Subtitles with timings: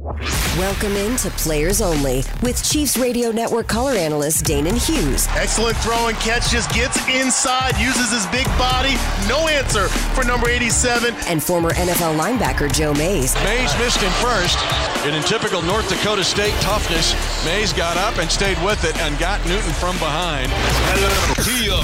[0.00, 5.26] Welcome into Players Only with Chiefs Radio Network color analyst Danan Hughes.
[5.30, 8.94] Excellent throw and catch, just gets inside, uses his big body.
[9.28, 11.14] No answer for number 87.
[11.26, 13.34] And former NFL linebacker Joe Mays.
[13.42, 14.56] Mays missed him first.
[15.04, 19.18] And in typical North Dakota State toughness, Mays got up and stayed with it and
[19.18, 20.52] got Newton from behind.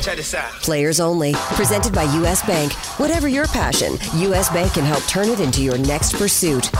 [0.02, 0.52] Check this out.
[0.62, 2.46] Players Only, presented by U.S.
[2.46, 2.72] Bank.
[3.00, 4.50] Whatever your passion, U.S.
[4.50, 6.70] Bank can help turn it into your next pursuit.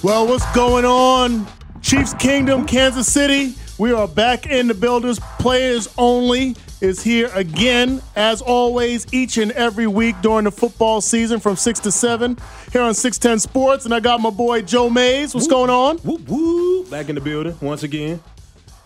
[0.00, 1.44] Well, what's going on?
[1.82, 3.54] Chiefs Kingdom, Kansas City.
[3.78, 5.18] We are back in the buildings.
[5.40, 11.40] Players only is here again, as always, each and every week during the football season
[11.40, 12.38] from 6 to 7
[12.70, 13.86] here on 610 Sports.
[13.86, 15.34] And I got my boy Joe Mays.
[15.34, 15.98] What's going on?
[15.98, 16.88] Whoop, whoop.
[16.88, 18.20] Back in the building once again.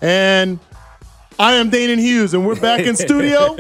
[0.01, 0.59] And
[1.39, 3.59] I am Danan Hughes, and we're back in studio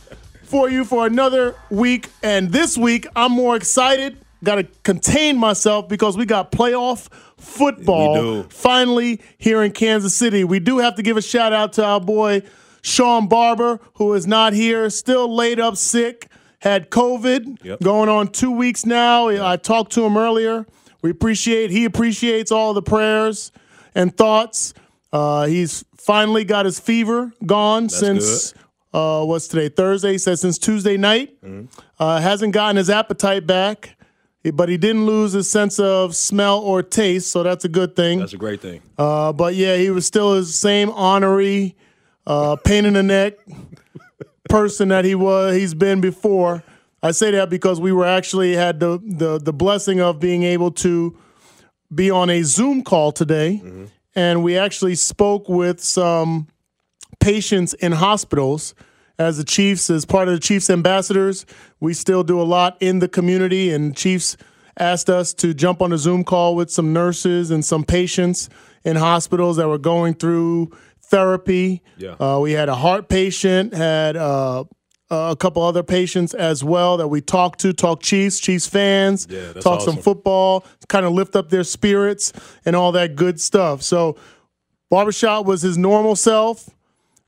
[0.44, 2.08] for you for another week.
[2.22, 4.23] And this week, I'm more excited.
[4.44, 10.44] Got to contain myself because we got playoff football finally here in Kansas City.
[10.44, 12.42] We do have to give a shout out to our boy
[12.82, 16.28] Shawn Barber, who is not here, still laid up sick,
[16.60, 17.80] had COVID, Yep.
[17.80, 19.28] going on two weeks now.
[19.28, 20.66] I talked to him earlier.
[21.02, 23.52] We appreciate, he appreciates all the prayers
[23.94, 24.74] and thoughts.
[25.12, 28.52] Uh, he's finally got his fever gone since
[28.92, 29.68] uh, what's today?
[29.68, 30.12] Thursday.
[30.12, 31.40] He said since Tuesday night.
[31.42, 31.66] Mm-hmm.
[31.98, 33.96] Uh, hasn't gotten his appetite back,
[34.52, 38.18] but he didn't lose his sense of smell or taste, so that's a good thing.
[38.18, 38.82] That's a great thing.
[38.98, 41.76] Uh, but yeah, he was still his same honorary,
[42.26, 43.34] uh, pain in the neck
[44.48, 45.56] person that he was.
[45.56, 46.62] He's been before.
[47.02, 50.70] I say that because we were actually had the the the blessing of being able
[50.72, 51.16] to
[51.94, 53.62] be on a Zoom call today,
[54.14, 56.48] and we actually spoke with some
[57.20, 58.74] patients in hospitals.
[59.18, 61.46] As the Chiefs, as part of the Chiefs ambassadors,
[61.80, 64.36] we still do a lot in the community, and Chiefs
[64.78, 68.48] asked us to jump on a Zoom call with some nurses and some patients
[68.84, 70.72] in hospitals that were going through
[71.02, 71.82] therapy.
[71.96, 72.16] Yeah.
[72.18, 74.64] Uh, we had a heart patient, had uh,
[75.10, 79.52] a couple other patients as well that we talked to, talk Chiefs, Chiefs fans, Yeah,
[79.54, 82.32] talk some football, kind of lift up their spirits
[82.64, 83.82] and all that good stuff.
[83.82, 84.16] So,
[84.90, 86.68] barbershop was his normal self,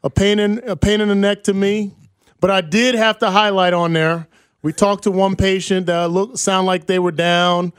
[0.06, 1.92] a pain in a pain in the neck to me,
[2.40, 4.28] but I did have to highlight on there.
[4.62, 7.72] We talked to one patient that looked sound like they were down,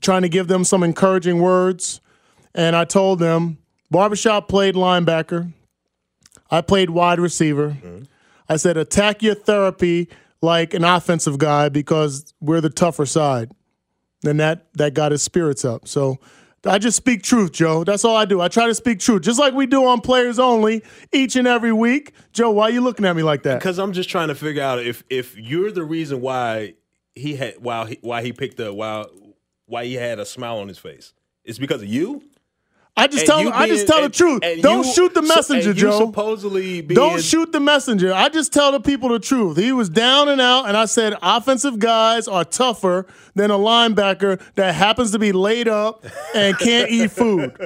[0.00, 2.00] trying to give them some encouraging words,
[2.54, 3.58] and I told them
[3.90, 5.52] barbershop played linebacker.
[6.48, 7.76] I played wide receiver.
[8.48, 10.08] I said attack your therapy
[10.42, 13.50] like an offensive guy because we're the tougher side.
[14.24, 15.88] And that that got his spirits up.
[15.88, 16.20] So
[16.64, 17.82] I just speak truth, Joe.
[17.84, 18.40] That's all I do.
[18.40, 21.72] I try to speak truth, just like we do on Players Only each and every
[21.72, 22.12] week.
[22.32, 23.58] Joe, why are you looking at me like that?
[23.58, 26.74] Because I'm just trying to figure out if if you're the reason why
[27.14, 29.04] he had why he, why he picked up why
[29.66, 31.12] why he had a smile on his face.
[31.44, 32.22] It's because of you.
[32.94, 34.42] I just And tell you I just tell and- the truth.
[34.60, 35.98] Don't you- shoot the messenger, Joe.
[35.98, 38.12] Supposedly being Don't shoot the messenger.
[38.12, 39.56] I just tell the people the truth.
[39.56, 44.40] He was down and out, and I said offensive guys are tougher than a linebacker
[44.56, 47.56] that happens to be laid up and can't eat food.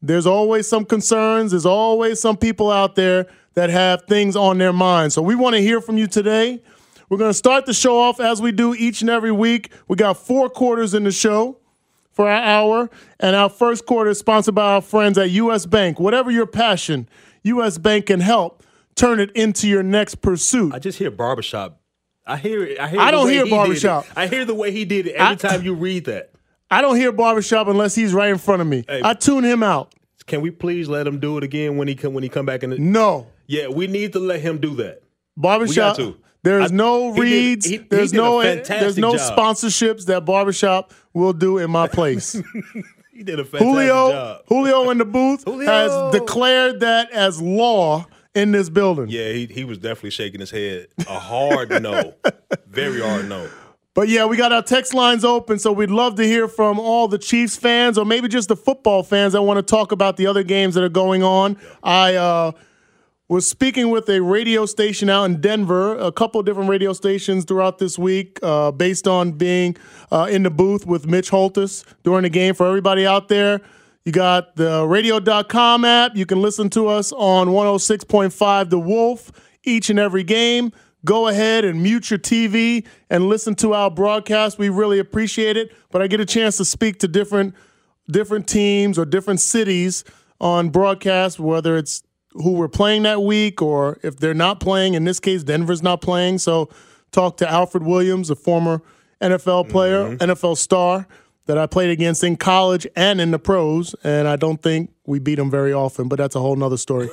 [0.00, 1.52] There's always some concerns.
[1.52, 5.12] There's always some people out there that have things on their mind.
[5.12, 6.62] So we want to hear from you today.
[7.08, 9.70] We're going to start the show off as we do each and every week.
[9.88, 11.58] We got four quarters in the show
[12.10, 12.90] for our hour,
[13.20, 16.00] and our first quarter is sponsored by our friends at US Bank.
[16.00, 17.08] Whatever your passion,
[17.42, 18.62] US Bank can help
[18.94, 20.72] turn it into your next pursuit.
[20.74, 21.80] I just hear barbershop.
[22.26, 22.78] I hear it.
[22.78, 23.00] I hear.
[23.00, 24.06] I the don't way hear he barbershop.
[24.14, 26.30] I hear the way he did it every I- time you read that.
[26.70, 28.84] I don't hear barbershop unless he's right in front of me.
[28.88, 29.02] Hey.
[29.04, 29.94] I tune him out.
[30.26, 32.62] Can we please let him do it again when he come when he come back
[32.62, 32.70] in?
[32.70, 33.26] The, No.
[33.46, 35.02] yeah, we need to let him do that.
[35.36, 35.98] Barbershop.
[35.98, 36.18] We got to.
[36.44, 39.36] There's I- no he did- he- he there's a no eh, there's no job.
[39.38, 42.36] sponsorships that barbershop will do in my place.
[43.14, 44.42] He did a fantastic Julio job.
[44.48, 49.08] Julio in the booth has declared that as law in this building.
[49.10, 50.88] Yeah, he he was definitely shaking his head.
[51.06, 52.14] A hard no,
[52.66, 53.48] very hard no.
[53.94, 57.08] But yeah, we got our text lines open, so we'd love to hear from all
[57.08, 60.26] the Chiefs fans or maybe just the football fans that want to talk about the
[60.26, 61.58] other games that are going on.
[61.82, 62.52] I uh,
[63.28, 67.78] was speaking with a radio station out in Denver, a couple different radio stations throughout
[67.78, 69.76] this week, uh, based on being
[70.10, 72.54] uh, in the booth with Mitch Holthus during the game.
[72.54, 73.60] For everybody out there,
[74.06, 76.16] you got the radio.com app.
[76.16, 79.30] You can listen to us on 106.5 The Wolf
[79.64, 80.72] each and every game.
[81.04, 84.58] Go ahead and mute your TV and listen to our broadcast.
[84.58, 85.72] We really appreciate it.
[85.90, 87.54] But I get a chance to speak to different
[88.10, 90.04] different teams or different cities
[90.40, 92.02] on broadcast, whether it's
[92.32, 94.94] who we're playing that week or if they're not playing.
[94.94, 96.38] In this case, Denver's not playing.
[96.38, 96.68] So
[97.10, 98.82] talk to Alfred Williams, a former
[99.20, 100.30] NFL player, mm-hmm.
[100.30, 101.06] NFL star
[101.46, 103.94] that I played against in college and in the pros.
[104.04, 107.08] And I don't think we beat him very often, but that's a whole nother story.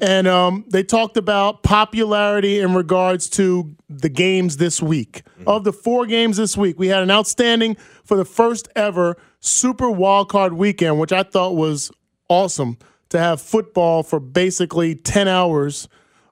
[0.00, 5.22] And um, they talked about popularity in regards to the games this week.
[5.46, 9.86] Of the four games this week, we had an outstanding for the first ever Super
[9.86, 11.90] Wildcard Weekend, which I thought was
[12.28, 12.78] awesome
[13.10, 15.88] to have football for basically 10 hours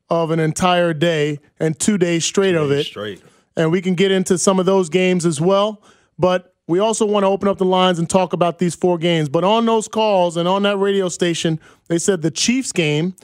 [0.08, 3.22] of an entire day and two days straight of it Straight.
[3.56, 5.82] and we can get into some of those games as well.
[6.18, 9.28] But we also want to open up the lines and talk about these four games.
[9.28, 13.14] But on those calls and on that radio station, they said the Chiefs game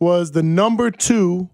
[0.00, 1.50] was the number two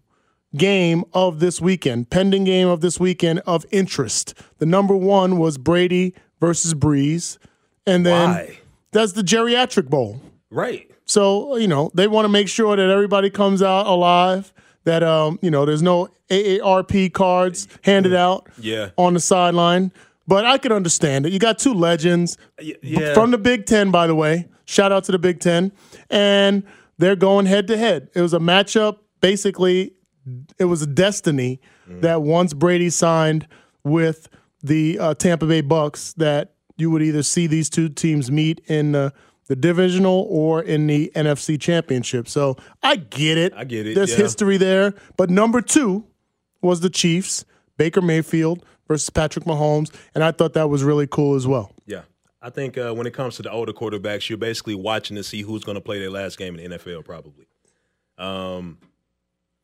[0.56, 4.35] game of this weekend, pending game of this weekend of interest.
[4.58, 7.38] The number one was Brady versus Brees.
[7.87, 8.58] And then Why?
[8.93, 10.20] that's the geriatric bowl.
[10.50, 10.91] Right.
[11.06, 14.52] So, you know, they want to make sure that everybody comes out alive,
[14.85, 18.91] that, um, you know, there's no AARP cards handed out Yeah.
[18.96, 19.93] on the sideline.
[20.26, 21.32] But I could understand it.
[21.32, 23.12] You got two legends yeah.
[23.12, 24.49] from the Big Ten, by the way.
[24.64, 25.73] Shout out to the Big Ten.
[26.08, 26.62] And
[26.99, 28.08] they're going head to head.
[28.14, 29.94] It was a matchup, basically,
[30.58, 33.46] it was a destiny that once Brady signed
[33.82, 34.29] with
[34.62, 38.93] the uh, Tampa Bay Bucks, that you would either see these two teams meet in
[38.93, 39.12] the,
[39.49, 42.29] the divisional or in the NFC Championship.
[42.29, 43.52] So I get it.
[43.55, 44.17] I get it, There's yeah.
[44.17, 44.94] history there.
[45.17, 46.06] But number two
[46.62, 47.44] was the Chiefs,
[47.76, 49.94] Baker Mayfield versus Patrick Mahomes.
[50.14, 51.70] And I thought that was really cool as well.
[51.86, 52.03] Yeah.
[52.44, 55.41] I think uh, when it comes to the older quarterbacks, you're basically watching to see
[55.41, 57.46] who's going to play their last game in the NFL, probably.
[58.19, 58.77] Um,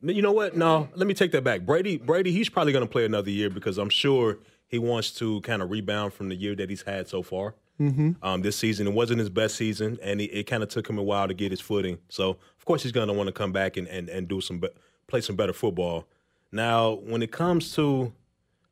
[0.01, 0.57] you know what?
[0.57, 1.61] No, let me take that back.
[1.61, 5.41] Brady, Brady, he's probably going to play another year because I'm sure he wants to
[5.41, 7.53] kind of rebound from the year that he's had so far.
[7.79, 8.13] Mm-hmm.
[8.23, 10.97] Um, this season, it wasn't his best season, and he, it kind of took him
[10.97, 11.99] a while to get his footing.
[12.09, 14.59] So, of course, he's going to want to come back and, and, and do some
[14.59, 14.69] be-
[15.05, 16.07] play some better football.
[16.51, 18.11] Now, when it comes to,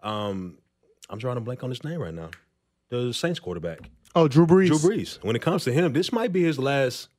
[0.02, 0.58] um,
[1.12, 2.32] I'm drawing a blank on his name right now.
[2.90, 3.82] The Saints quarterback.
[4.16, 4.68] Oh, Drew Brees.
[4.68, 5.24] Drew Brees.
[5.24, 7.10] When it comes to him, this might be his last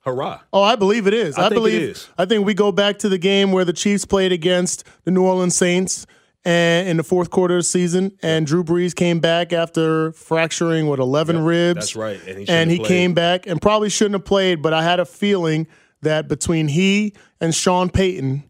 [0.00, 0.40] hurrah.
[0.52, 1.36] Oh, I believe it is.
[1.36, 2.08] I I, think believe is.
[2.18, 5.24] I think we go back to the game where the Chiefs played against the New
[5.24, 6.06] Orleans Saints
[6.44, 10.88] and in the fourth quarter of the season, and Drew Brees came back after fracturing
[10.88, 11.76] with eleven ribs.
[11.76, 14.82] that's right, and he and he came back and probably shouldn't have played, but I
[14.82, 15.68] had a feeling
[16.00, 18.42] that between he and Sean Payton,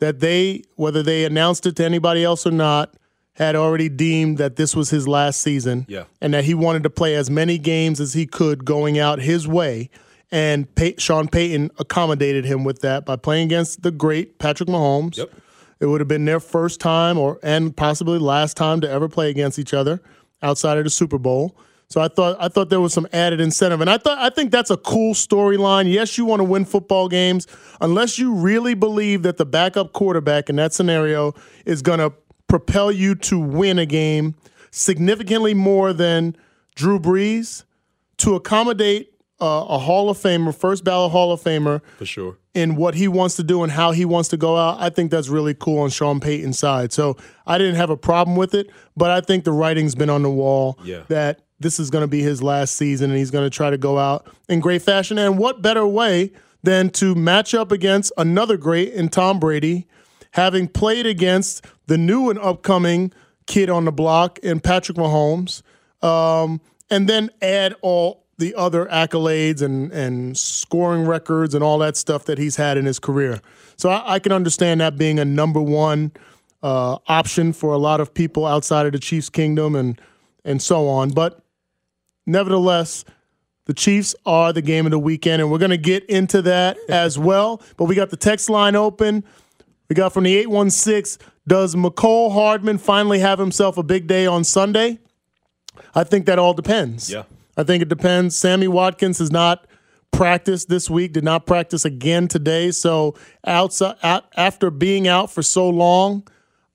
[0.00, 2.94] that they whether they announced it to anybody else or not.
[3.34, 6.04] Had already deemed that this was his last season, Yeah.
[6.20, 9.48] and that he wanted to play as many games as he could going out his
[9.48, 9.88] way.
[10.32, 15.16] And Pay- Sean Payton accommodated him with that by playing against the great Patrick Mahomes.
[15.16, 15.30] Yep.
[15.80, 19.30] It would have been their first time or and possibly last time to ever play
[19.30, 20.02] against each other
[20.42, 21.56] outside of the Super Bowl.
[21.88, 23.80] So I thought I thought there was some added incentive.
[23.80, 25.90] And I thought I think that's a cool storyline.
[25.90, 27.46] Yes, you want to win football games
[27.80, 31.34] unless you really believe that the backup quarterback in that scenario
[31.64, 32.12] is going to
[32.50, 34.34] propel you to win a game
[34.70, 36.36] significantly more than
[36.74, 37.64] Drew Brees
[38.18, 42.36] to accommodate uh, a Hall of Famer, first ballot Hall of Famer, for sure.
[42.54, 44.76] in what he wants to do and how he wants to go out.
[44.80, 46.92] I think that's really cool on Sean Payton's side.
[46.92, 47.16] So
[47.46, 50.30] I didn't have a problem with it, but I think the writing's been on the
[50.30, 51.04] wall Yeah.
[51.08, 53.78] that this is going to be his last season and he's going to try to
[53.78, 55.16] go out in great fashion.
[55.18, 59.86] And what better way than to match up against another great in Tom Brady,
[60.32, 63.12] having played against the new and upcoming
[63.46, 65.62] kid on the block in Patrick Mahomes,
[66.02, 71.96] um, and then add all the other accolades and, and scoring records and all that
[71.96, 73.40] stuff that he's had in his career.
[73.76, 76.12] So I, I can understand that being a number one
[76.62, 80.00] uh, option for a lot of people outside of the Chiefs' kingdom and
[80.44, 81.10] and so on.
[81.10, 81.44] But
[82.26, 83.04] nevertheless,
[83.66, 86.78] the Chiefs are the game of the weekend, and we're going to get into that
[86.88, 87.62] as well.
[87.76, 89.24] But we got the text line open.
[89.90, 94.44] We got from the 816 Does Mecole Hardman finally have himself a big day on
[94.44, 95.00] Sunday?
[95.96, 97.10] I think that all depends.
[97.10, 97.24] Yeah.
[97.56, 98.36] I think it depends.
[98.36, 99.66] Sammy Watkins has not
[100.12, 102.70] practiced this week, did not practice again today.
[102.70, 106.26] So outside, after being out for so long,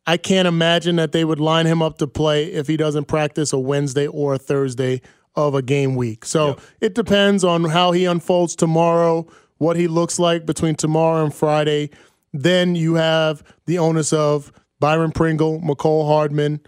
[0.06, 3.54] I can't imagine that they would line him up to play if he doesn't practice
[3.54, 5.02] a Wednesday or a Thursday
[5.36, 6.26] of a game week.
[6.26, 9.26] So it depends on how he unfolds tomorrow,
[9.58, 11.92] what he looks like between tomorrow and Friday.
[12.38, 16.60] Then you have the onus of Byron Pringle, Mecole Hardman,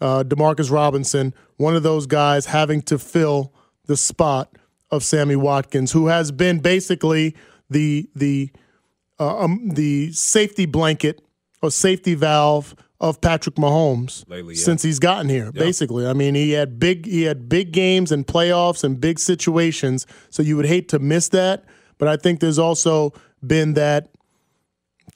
[0.00, 3.52] uh, Demarcus Robinson, one of those guys having to fill
[3.86, 4.56] the spot
[4.90, 7.34] of Sammy Watkins, who has been basically
[7.70, 8.50] the the
[9.18, 11.22] uh, um, the safety blanket
[11.62, 14.62] or safety valve of Patrick Mahomes Lately, yeah.
[14.62, 15.52] since he's gotten here.
[15.52, 20.06] Basically, I mean, he had big he had big games and playoffs and big situations,
[20.30, 21.64] so you would hate to miss that.
[21.98, 23.12] But I think there's also
[23.44, 24.08] been that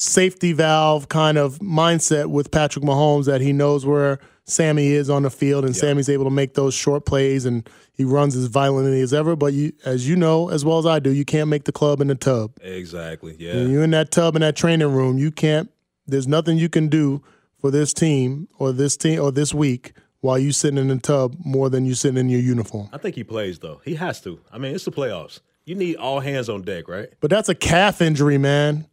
[0.01, 5.23] safety valve kind of mindset with Patrick Mahomes that he knows where Sammy is on
[5.23, 9.01] the field and Sammy's able to make those short plays and he runs as violently
[9.01, 9.37] as ever.
[9.37, 12.01] But you, as you know as well as I do, you can't make the club
[12.01, 12.53] in the tub.
[12.63, 13.37] Exactly.
[13.39, 13.57] Yeah.
[13.57, 15.71] When you're in that tub in that training room, you can't.
[16.07, 17.23] There's nothing you can do
[17.59, 21.37] for this team or this team or this week while you sitting in the tub
[21.45, 22.89] more than you sitting in your uniform.
[22.93, 23.81] I think he plays though.
[23.85, 24.41] He has to.
[24.51, 25.41] I mean, it's the playoffs.
[25.65, 27.11] You need all hands on deck, right?
[27.21, 28.87] But that's a calf injury, man.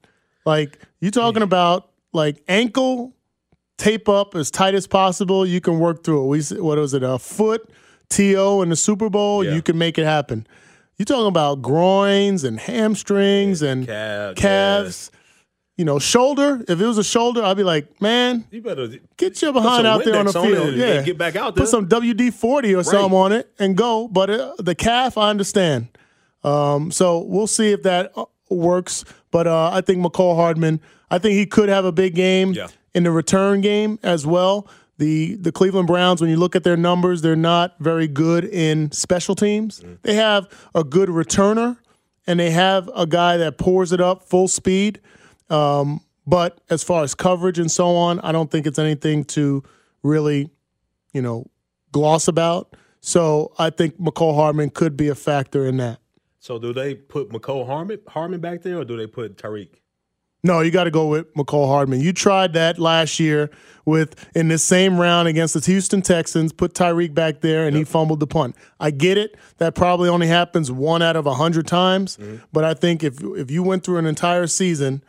[0.47, 3.13] Like you talking about like ankle
[3.77, 5.45] tape up as tight as possible.
[5.45, 6.27] You can work through it.
[6.27, 7.03] We what was it?
[7.03, 7.69] A foot
[8.11, 9.43] to in the Super Bowl.
[9.43, 9.53] Yeah.
[9.55, 10.47] You can make it happen.
[10.97, 15.11] You talking about groins and hamstrings and Calf, calves.
[15.75, 16.63] You know, shoulder.
[16.67, 18.87] If it was a shoulder, I'd be like, man, You better
[19.17, 20.69] get your behind out there on the field.
[20.69, 21.65] and- yeah, get back out there.
[21.65, 24.07] Put some WD forty or something on it and go.
[24.07, 25.89] But uh, the calf, I understand.
[26.43, 29.03] Um, so we'll see if that uh, works.
[29.31, 30.79] But uh, I think Mecole Hardman,
[31.11, 32.67] I think he could have a big game Yeah.
[32.93, 34.67] in the return game as well.
[34.97, 38.91] The the Cleveland Browns, when you look at their numbers, they're not very good in
[38.91, 39.79] special teams.
[39.79, 39.93] Mm-hmm.
[40.01, 41.77] They have a good returner,
[42.25, 44.99] and they have a guy that pours it up full speed.
[45.49, 49.63] Um, but as far as coverage and so on, I don't think it's anything to
[50.03, 50.49] really,
[51.13, 51.45] you know,
[51.91, 52.75] gloss about.
[52.99, 55.99] So I think Mecole Hardman could be a factor in that.
[56.47, 59.67] So do they put Mecole Harmon Harmon back there, or do they put Tyreek?
[60.45, 61.99] No, you got to go with Mecole Hardman.
[61.99, 63.49] You tried that last year
[63.83, 67.83] with in this same round against the Houston Texans, put Tyreek back there, and he
[67.83, 68.55] fumbled the punt.
[68.79, 69.35] I get it.
[69.57, 72.15] That probably only happens one out of a hundred times.
[72.15, 72.37] Mm-hmm.
[72.53, 75.03] But I think if if you went through an entire season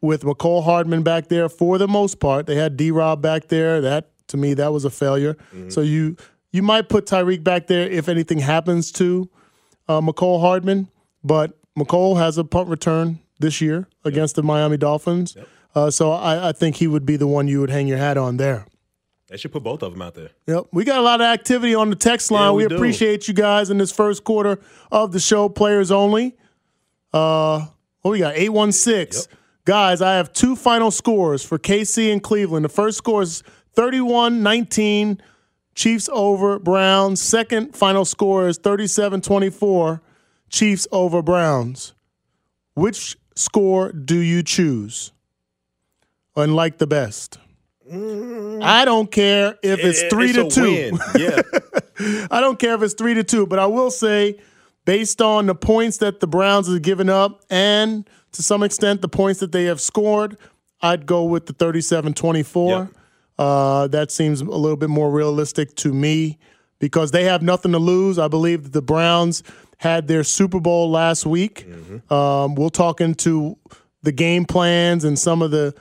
[0.00, 3.82] with Mecole Hardman back there for the most part, they had D Rob back there.
[3.82, 5.34] That to me, that was a failure.
[5.34, 5.68] Mm-hmm.
[5.68, 6.16] So you
[6.52, 9.28] you might put Tyreek back there if anything happens to
[9.88, 10.88] uh, Mecole Hardman,
[11.22, 15.36] but Mecole has a punt return this year against the Miami Dolphins.
[15.74, 18.16] Uh, so I, I think he would be the one you would hang your hat
[18.16, 18.66] on there.
[19.28, 20.30] They should put both of them out there.
[20.46, 20.66] Yep.
[20.72, 22.44] We got a lot of activity on the text line.
[22.44, 24.60] Yeah, we we appreciate you guys in this first quarter
[24.92, 26.36] of the show, players only.
[27.12, 27.66] Uh,
[28.02, 28.36] what we got?
[28.36, 29.32] 816.
[29.64, 32.64] Guys, I have two final scores for KC and Cleveland.
[32.66, 35.20] The first score is 31 19,
[35.74, 37.20] Chiefs over Browns.
[37.20, 40.00] Second final score is 37 24,
[40.50, 41.94] Chiefs over Browns.
[42.74, 45.12] Which score do you choose?
[46.36, 47.38] And like the best?
[47.90, 48.62] Mm.
[48.62, 50.70] I don't care if it's It- three to it's a two.
[50.70, 50.98] win.
[51.18, 51.42] Yeah.
[52.30, 54.38] I don't care if it's three to two, but I will say,
[54.84, 59.08] based on the points that the Browns have given up and to some extent the
[59.08, 60.36] points that they have scored,
[60.80, 62.70] I'd go with the 37 24.
[62.78, 62.88] Yep.
[63.38, 66.38] Uh, that seems a little bit more realistic to me
[66.78, 68.18] because they have nothing to lose.
[68.18, 69.42] I believe that the Browns
[69.78, 71.66] had their Super Bowl last week.
[72.10, 73.56] Um, we'll talk into
[74.02, 75.74] the game plans and some of the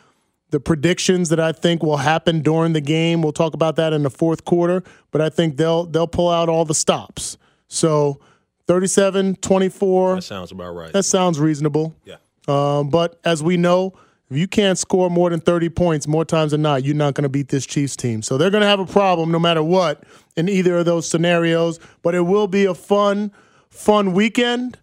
[0.49, 3.23] the predictions that I think will happen during the game.
[3.23, 6.47] We'll talk about that in the fourth quarter, but I think they'll they'll pull out
[6.47, 7.37] all the stops.
[7.67, 8.19] So
[8.67, 10.15] 37 24.
[10.15, 10.93] That sounds about right.
[10.93, 11.95] That sounds reasonable.
[12.05, 12.17] Yeah.
[12.47, 13.93] Um, but as we know,
[14.33, 17.23] if you can't score more than 30 points more times than not, you're not going
[17.23, 18.21] to beat this Chiefs team.
[18.21, 20.03] So they're going to have a problem no matter what
[20.35, 21.79] in either of those scenarios.
[22.01, 23.31] But it will be a fun,
[23.69, 24.79] fun weekend.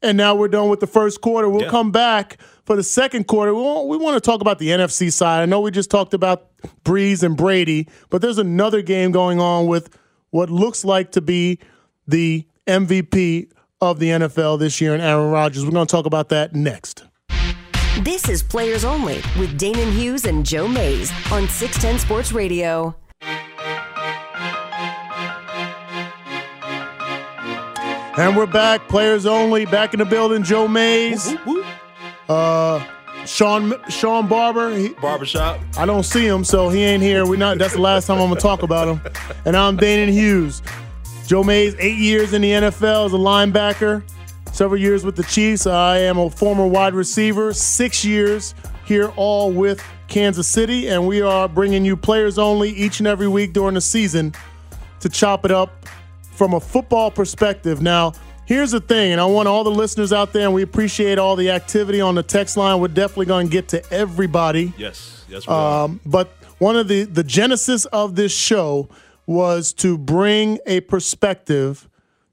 [0.00, 1.48] And now we're done with the first quarter.
[1.48, 1.70] We'll Yeah.
[1.70, 3.54] come back for the second quarter.
[3.54, 5.42] We want, we want to talk about the NFC side.
[5.42, 6.46] I know we just talked about
[6.84, 9.90] Brees and Brady, but there's another game going on with
[10.30, 11.58] what looks like to be
[12.06, 15.64] the MVP of the NFL this year in Aaron Rodgers.
[15.64, 16.97] We're going to talk about that next.
[18.02, 22.94] This is Players Only with Danan Hughes and Joe Mays on 610 Sports Radio.
[28.16, 30.44] And we're back, players only, back in the building.
[30.44, 31.34] Joe Mays,
[32.28, 32.86] uh,
[33.26, 34.76] Shawn Shawn Barber.
[34.76, 35.60] He, Barbershop.
[35.76, 37.26] I don't see him, so he ain't here.
[37.26, 37.58] We not.
[37.58, 39.00] That's the last time I'm gonna talk about him.
[39.44, 40.62] And I'm Danan Hughes.
[41.26, 44.04] Joe Mays, eight years in the NFL as a linebacker,
[44.58, 45.68] several years with the Chiefs.
[45.68, 51.22] I am a former wide receiver, six years here, all with Kansas City, and we
[51.22, 54.34] are bringing you players only each and every week during the season
[54.98, 55.86] to chop it up
[56.32, 57.80] from a football perspective.
[57.80, 58.14] Now,
[58.46, 61.36] here's the thing, and I want all the listeners out there, and we appreciate all
[61.36, 62.80] the activity on the text line.
[62.80, 64.72] We're definitely going to get to everybody.
[64.76, 65.24] Yes.
[65.28, 65.46] Yes.
[65.46, 65.84] We are.
[65.84, 68.88] Um, but one of the the genesis of this show
[69.24, 71.88] was to bring a perspective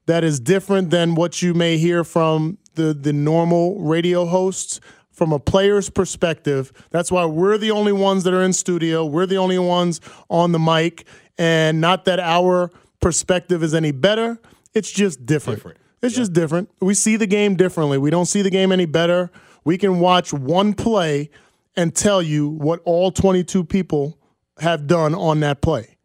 [0.06, 5.32] that is different than what you may hear from the the normal radio hosts from
[5.32, 6.72] a player's perspective.
[6.90, 9.04] That's why we're the only ones that are in studio.
[9.04, 11.06] We're the only ones on the mic,
[11.38, 12.70] and not that our
[13.00, 14.38] perspective is any better.
[14.74, 15.58] It's just different.
[15.58, 15.78] Different.
[16.02, 16.68] It's just different.
[16.80, 17.96] We see the game differently.
[17.96, 19.30] We don't see the game any better.
[19.64, 21.30] We can watch one play
[21.74, 24.18] and tell you what all 22 people
[24.58, 25.95] have done on that play.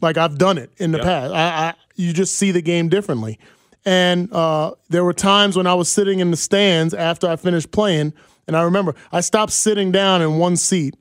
[0.00, 1.04] Like I've done it in the Yeah.
[1.04, 1.32] past.
[1.34, 3.38] I, I you just see the game differently.
[3.84, 7.70] And uh, there were times when I was sitting in the stands after I finished
[7.70, 8.12] playing,
[8.46, 10.94] and I remember I stopped sitting down in one seat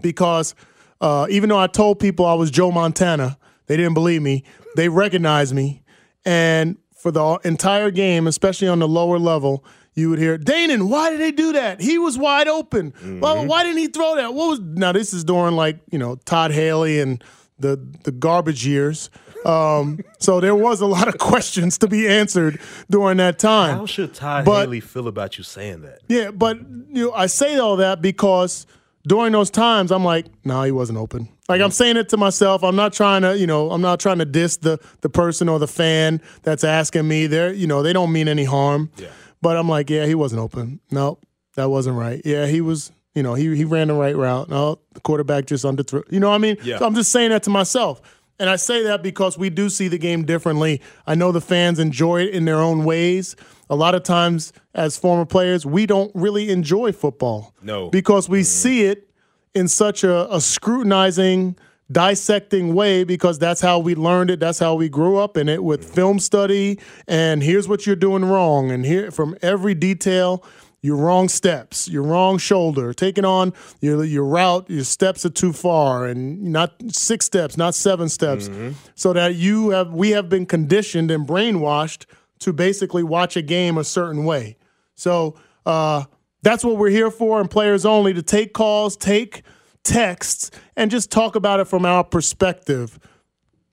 [0.00, 0.54] because
[1.00, 4.44] uh, even though I told people I was Joe Montana, they didn't believe me.
[4.76, 5.82] They recognized me,
[6.24, 11.10] and for the entire game, especially on the lower level, you would hear, "Danan, why
[11.10, 11.80] did they do that?
[11.80, 12.92] He was wide open.
[13.20, 14.34] Well, why didn't he throw that?
[14.34, 14.92] What was now?
[14.92, 17.22] This is during like you know Todd Haley and
[17.58, 19.10] the the garbage years."
[19.44, 22.58] Um, so there was a lot of questions to be answered
[22.90, 23.76] during that time.
[23.78, 26.00] How should Todd but- Haley feel about you saying that?
[26.08, 28.66] Yeah, but you know, I say all that because
[29.06, 31.28] during those times I'm like, no, he wasn't open.
[31.48, 32.64] Like I'm saying it to myself.
[32.64, 35.60] I'm not trying to, you know, I'm not trying to diss the the person or
[35.60, 37.28] the fan that's asking me.
[37.28, 38.90] They're, you know, they don't mean any harm.
[38.96, 39.08] Yeah.
[39.42, 40.80] But I'm like, yeah, he wasn't open.
[40.90, 41.20] No,
[41.54, 42.20] that wasn't right.
[42.24, 42.90] Yeah, he was.
[43.16, 44.50] You know, he he ran the right route.
[44.50, 46.04] No, the quarterback just underthrew.
[46.12, 46.58] You know what I mean?
[46.62, 46.78] Yeah.
[46.78, 48.02] So I'm just saying that to myself.
[48.38, 50.82] And I say that because we do see the game differently.
[51.06, 53.34] I know the fans enjoy it in their own ways.
[53.70, 57.54] A lot of times, as former players, we don't really enjoy football.
[57.62, 57.88] No.
[57.88, 58.44] Because we mm-hmm.
[58.44, 59.08] see it
[59.54, 61.56] in such a, a scrutinizing,
[61.90, 64.40] dissecting way because that's how we learned it.
[64.40, 65.94] That's how we grew up in it with mm.
[65.94, 66.78] film study.
[67.08, 68.70] And here's what you're doing wrong.
[68.70, 70.44] And here, from every detail,
[70.86, 75.52] your wrong steps, your wrong shoulder, taking on your your route, your steps are too
[75.52, 78.48] far, and not six steps, not seven steps,
[78.94, 82.06] so that you have we have been conditioned and brainwashed
[82.38, 84.56] to basically watch a game a certain way.
[84.94, 86.04] So uh,
[86.42, 89.42] that's what we're here for, and players only to take calls, take
[89.82, 92.98] texts, and just talk about it from our perspective.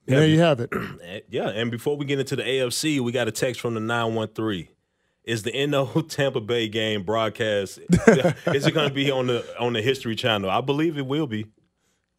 [0.07, 0.69] And there you have it.
[1.03, 3.79] Eh, Yeah, and before we get into the AFC, we got a text from the
[3.79, 4.67] 913.
[5.25, 7.79] Is the NO Tampa Bay game broadcast
[8.47, 10.49] is it going to be on the on the History Channel?
[10.49, 11.41] I believe it will be.
[11.41, 11.49] It's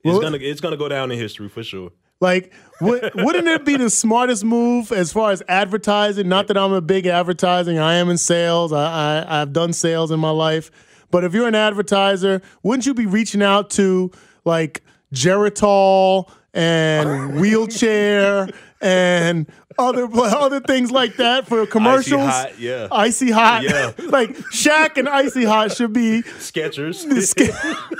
[0.04, 1.90] Well- gonna it's gonna go down in history for sure.
[2.20, 6.28] Like, would, wouldn't it be the smartest move as far as advertising?
[6.28, 7.78] Not that I'm a big advertising.
[7.78, 8.72] I am in sales.
[8.72, 8.84] I,
[9.26, 10.70] I I've done sales in my life.
[11.10, 14.10] But if you're an advertiser, wouldn't you be reaching out to
[14.44, 18.48] like Geritol and wheelchair
[18.84, 19.46] and
[19.78, 22.20] other other things like that for commercials?
[22.22, 22.88] Hot, yeah.
[22.92, 23.62] Icy hot.
[23.64, 23.92] Yeah.
[24.10, 27.04] like Shaq and Icy Hot should be Skechers.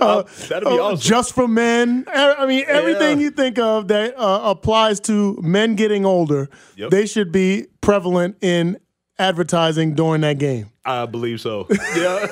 [0.00, 0.98] Uh, That'd be uh, awesome.
[1.00, 2.04] Just for men.
[2.12, 3.24] I mean, everything Yeah.
[3.24, 6.90] you think of that uh, applies to men getting older, Yep.
[6.90, 8.76] they should be prevalent in
[9.20, 10.70] advertising during that game.
[10.84, 11.68] I believe so.
[11.96, 12.26] Yeah.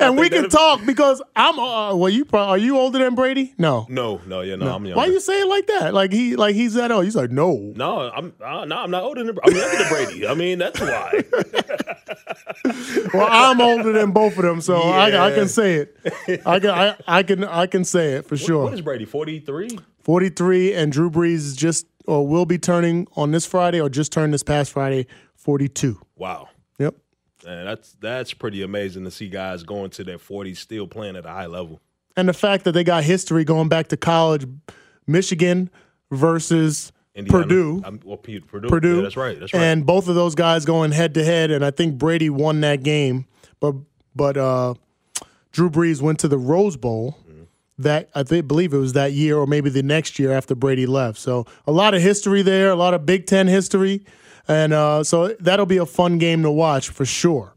[0.00, 1.58] And we can talk because I'm.
[1.58, 3.54] Uh, well, you are you older than Brady?
[3.58, 3.86] No.
[3.88, 4.96] No, no, yeah, no, I'm young.
[4.96, 5.94] Why you say it like that?
[5.94, 7.04] Like he, like he's that old.
[7.04, 7.72] He's like, no.
[7.76, 9.38] No, I'm uh, no, I'm not older than.
[9.44, 10.26] I'm younger than Brady.
[10.26, 11.24] I mean, that's why.
[13.12, 15.96] Well, I'm older than both of them, so I, I can say it.
[16.46, 18.64] I can, I, I can, I can say it for sure.
[18.64, 19.04] What is Brady?
[19.04, 19.78] Forty three.
[20.02, 24.34] 43, and Drew Brees just or will be turning on this Friday or just turned
[24.34, 26.00] this past Friday, 42.
[26.16, 26.48] Wow.
[27.44, 31.26] Man, that's that's pretty amazing to see guys going to their 40s still playing at
[31.26, 31.80] a high level.
[32.16, 34.46] And the fact that they got history going back to college,
[35.06, 35.70] Michigan
[36.10, 37.82] versus Indiana, Purdue.
[37.84, 38.68] I'm, well, Purdue.
[38.68, 38.96] Purdue.
[38.96, 39.38] Yeah, that's right.
[39.38, 39.62] That's right.
[39.62, 42.82] And both of those guys going head to head, and I think Brady won that
[42.82, 43.26] game,
[43.60, 43.74] but
[44.14, 44.74] but uh,
[45.52, 47.18] Drew Brees went to the Rose Bowl.
[47.28, 47.42] Mm-hmm.
[47.78, 50.86] That I think believe it was that year or maybe the next year after Brady
[50.86, 51.18] left.
[51.18, 54.04] So a lot of history there, a lot of Big Ten history,
[54.48, 57.54] and uh, so that'll be a fun game to watch for sure.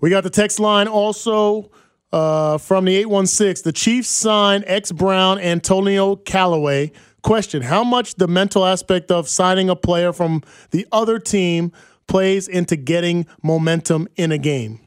[0.00, 1.70] We got the text line also
[2.12, 3.62] uh, from the 816.
[3.64, 6.92] The Chiefs sign ex Brown Antonio Callaway.
[7.22, 11.72] Question How much the mental aspect of signing a player from the other team
[12.06, 14.80] plays into getting momentum in a game?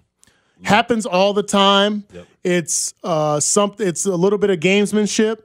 [0.63, 2.05] Happens all the time.
[2.43, 3.85] It's uh, something.
[3.85, 5.39] It's a little bit of gamesmanship.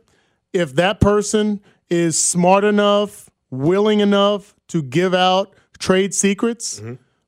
[0.52, 6.80] If that person is smart enough, willing enough to give out trade secrets,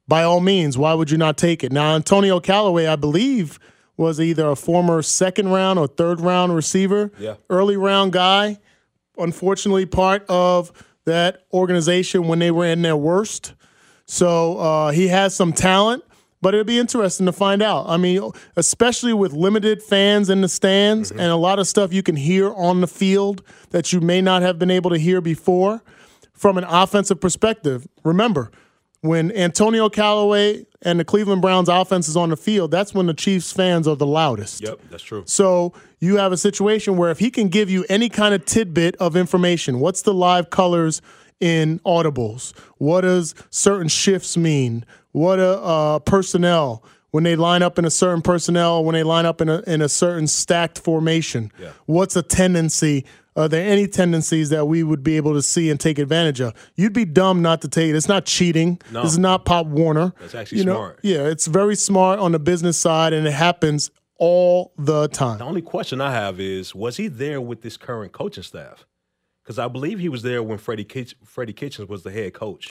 [0.09, 1.72] by all means, why would you not take it?
[1.72, 3.59] Now, Antonio Callaway, I believe,
[3.96, 7.35] was either a former second round or third round receiver, Yeah.
[7.48, 8.59] early round guy.
[9.18, 10.72] Unfortunately, part of
[11.05, 13.55] that organization when they were in their worst.
[14.07, 16.03] So uh, he has some talent,
[16.42, 17.87] but it'll be interesting to find out.
[17.88, 22.03] I mean, especially with limited fans in the stands and a lot of stuff you
[22.03, 25.83] can hear on the field that you may not have been able to hear before
[26.40, 27.87] from an offensive perspective.
[28.03, 28.50] Remember,
[29.03, 33.12] when Antonio Callaway and the Cleveland Browns offense is on the field, that's when the
[33.12, 34.62] Chiefs fans are the loudest.
[34.62, 35.22] yep, that's true.
[35.26, 38.96] So you have a situation where if he can give you any kind of tidbit
[38.96, 41.03] of information, what's the live colors
[41.40, 42.57] in audibles?
[42.79, 44.87] What does certain shifts mean?
[45.12, 49.26] What a uh, personnel when they line up in a certain personnel, when they line
[49.26, 51.53] up in a in a certain stacked formation?
[51.61, 51.72] Yeah.
[51.85, 53.05] What's a tendency?
[53.40, 56.55] Are there any tendencies that we would be able to see and take advantage of?
[56.76, 57.96] You'd be dumb not to take it.
[57.96, 58.81] It's not cheating.
[58.92, 59.03] No.
[59.03, 60.12] This is not Pop Warner.
[60.20, 61.00] That's actually You know, smart.
[61.03, 65.38] Yeah, it's very smart on the business side, and it happens all the time.
[65.38, 68.87] The only question I have is, was he there with this current coaching staff?
[69.42, 72.68] Because I believe he was there when Freddie Kitch- Freddie Kitchens was the head coach.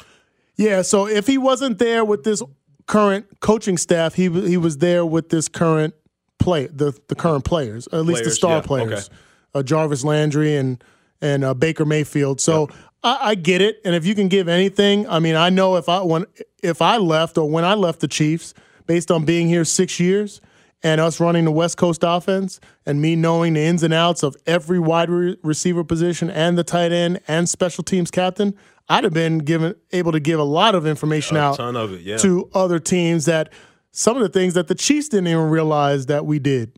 [0.56, 2.44] Yeah, so if he wasn't there with this
[2.86, 5.94] current coaching staff, he he was there with this current
[6.38, 9.16] play the the current players, at least the star yeah, players, okay.
[9.54, 10.84] Uh, Jarvis Landry and
[11.22, 12.40] and uh, Baker Mayfield.
[12.40, 12.70] So
[13.04, 15.90] I, I get it, and if you can give anything, I mean, I know if
[15.90, 16.26] I when
[16.64, 18.54] if I left or when I left the Chiefs,
[18.86, 20.42] based on being here six years.
[20.82, 24.38] And us running the West Coast offense, and me knowing the ins and outs of
[24.48, 28.56] every wide re- receiver position, and the tight end, and special teams captain,
[28.88, 31.92] I'd have been given able to give a lot of information A out ton of
[31.92, 32.16] it, yeah.
[32.20, 33.52] to other teams that
[33.92, 36.72] some of the things that the Chiefs didn't even realize that we did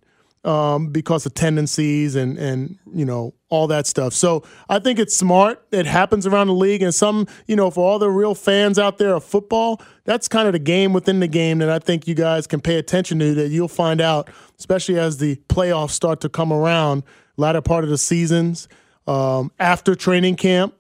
[0.44, 4.14] um, because of tendencies and and you know all that stuff.
[4.14, 5.64] So I think it's smart.
[5.72, 8.98] It happens around the league, and some you know for all the real fans out
[8.98, 12.16] there of football, that's kind of the game within the game that I think you
[12.16, 13.36] guys can pay attention to.
[13.36, 17.04] That you'll find out, especially as the playoffs start to come around,
[17.38, 18.68] latter part of the seasons.
[19.08, 20.76] Um, after training camp,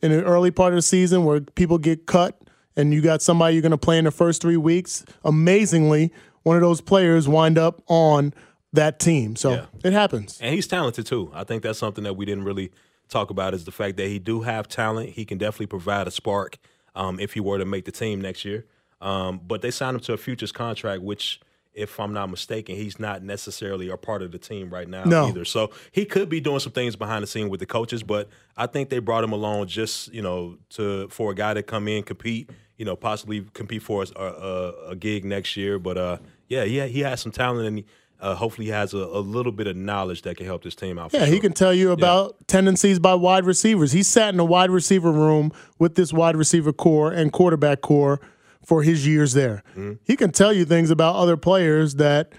[0.00, 2.40] in the early part of the season, where people get cut,
[2.76, 5.04] and you got somebody you're going to play in the first three weeks.
[5.24, 6.12] Amazingly,
[6.44, 8.32] one of those players wind up on
[8.74, 9.36] that team.
[9.36, 9.66] So Yeah.
[9.82, 10.38] it happens.
[10.40, 11.30] And he's talented too.
[11.34, 12.70] I think that's something that we didn't really
[13.08, 15.10] talk about is the fact that he do have talent.
[15.10, 16.58] He can definitely provide a spark
[16.94, 18.66] um, if he were to make the team next year.
[19.00, 21.40] Um, but they signed him to a futures contract, which,
[21.74, 25.28] if I'm not mistaken, he's not necessarily a part of the team right now No.
[25.28, 25.44] either.
[25.44, 28.02] So he could be doing some things behind the scene with the coaches.
[28.02, 31.62] But I think they brought him along just you know to for a guy to
[31.62, 32.48] come in compete.
[32.78, 35.78] You know, possibly compete for us a, a, a gig next year.
[35.78, 37.78] But uh, yeah, yeah, he has some talent and.
[37.78, 37.84] He,
[38.24, 40.98] uh, hopefully, he has a, a little bit of knowledge that can help this team
[40.98, 41.12] out.
[41.12, 43.92] Yeah, he can tell you about tendencies by wide receivers.
[43.92, 48.20] He sat in a wide receiver room with this wide receiver core and quarterback core
[48.64, 49.62] for his years there.
[50.04, 52.32] He can tell you things about other players that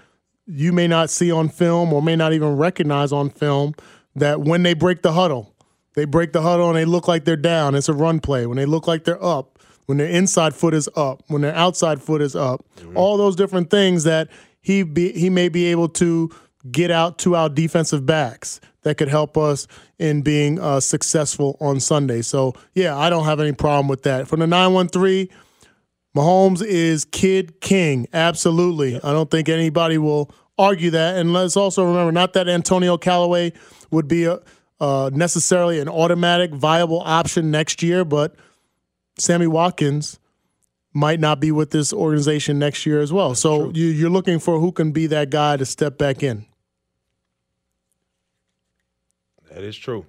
[0.44, 3.74] you may not see on film or may not even recognize on film
[4.16, 5.54] that when they break the huddle,
[5.94, 7.76] they break the huddle and they look like they're down.
[7.76, 8.44] It's a run play.
[8.46, 12.02] When they look like they're up, when their inside foot is up, when their outside
[12.02, 12.64] foot is up,
[12.96, 14.28] all those different things that
[14.66, 16.30] he be, he may be able to
[16.70, 21.78] get out to our defensive backs that could help us in being uh, successful on
[21.80, 22.22] Sunday.
[22.22, 24.26] So yeah, I don't have any problem with that.
[24.28, 25.30] From the nine one three.
[26.16, 28.06] Mahomes is kid king.
[28.14, 28.96] Absolutely.
[28.96, 31.18] I don't think anybody will argue that.
[31.18, 33.52] And let's also remember not that Antonio Callaway
[33.90, 34.40] would be a,
[34.80, 38.34] uh, necessarily an automatic viable option next year, but
[39.18, 40.18] Sammy Watkins
[40.96, 43.34] might not be with this organization next year as well.
[43.34, 46.46] So you, you're looking for who can be that guy to step back in.
[49.50, 50.06] That is true.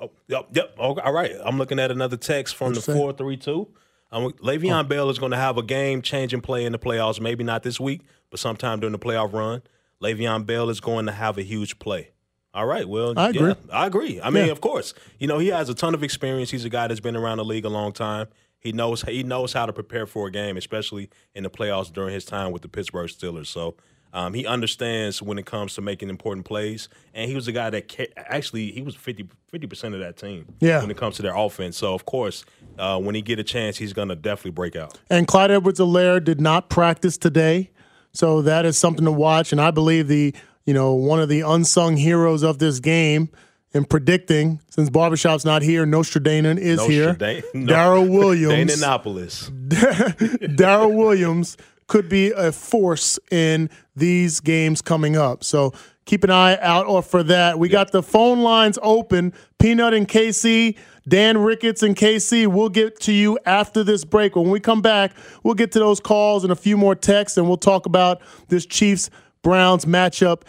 [0.00, 0.74] Oh, yep, yep.
[0.78, 1.32] Oh, all right.
[1.42, 3.68] I'm looking at another text from the four three two.
[4.12, 7.20] Um, Le'Veon Bell is going to have a game changing play in the playoffs.
[7.20, 9.62] Maybe not this week, but sometime during the playoff run,
[10.02, 12.10] Le'Veon Bell is going to have a huge play.
[12.54, 12.88] All right.
[12.88, 13.48] Well, I agree.
[13.48, 14.20] Yeah, I agree.
[14.20, 14.52] I mean, Yeah.
[14.52, 16.50] of course, you know he has a ton of experience.
[16.50, 18.28] He's a guy that's been around the league a long time.
[18.66, 22.12] He knows he knows how to prepare for a game, especially in the playoffs during
[22.12, 23.46] his time with the Pittsburgh Steelers.
[23.46, 23.76] So
[24.12, 26.88] um, he understands when it comes to making important plays.
[27.14, 29.24] And he was a guy that ca- actually he was 50
[29.68, 30.80] percent of that team Yeah.
[30.80, 31.76] when it comes to their offense.
[31.76, 32.44] So of course,
[32.78, 34.98] uh, when he get a chance, he's going to definitely break out.
[35.10, 37.70] And Clyde Edwards Helaire did not practice today.
[38.12, 39.52] So that is something to watch.
[39.52, 43.28] And I believe the, you know, one of the unsung heroes of this game
[43.74, 47.16] in predicting, since Barbershop's not here, Nostradamus is here.
[47.54, 47.66] No.
[47.66, 48.76] Darrel Williams.
[48.82, 49.50] Danapolis.
[50.56, 55.44] Darrel Williams could be a force in these games coming up.
[55.44, 55.72] So
[56.04, 57.58] keep an eye out for that.
[57.58, 59.32] We got the phone lines open.
[59.58, 60.76] Peanut and KC,
[61.08, 62.46] Dan Ricketts and KC.
[62.46, 64.36] We'll get to you after this break.
[64.36, 67.46] When we come back, we'll get to those calls and a few more texts, and
[67.46, 69.10] we'll talk about this Chiefs
[69.42, 70.42] Browns matchup,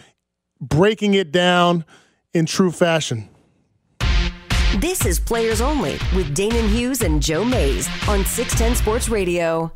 [0.60, 1.84] breaking it down
[2.34, 3.28] in true fashion.
[4.76, 9.72] This is Players Only with Danan Hughes and Joe Mays on 610 Sports Radio.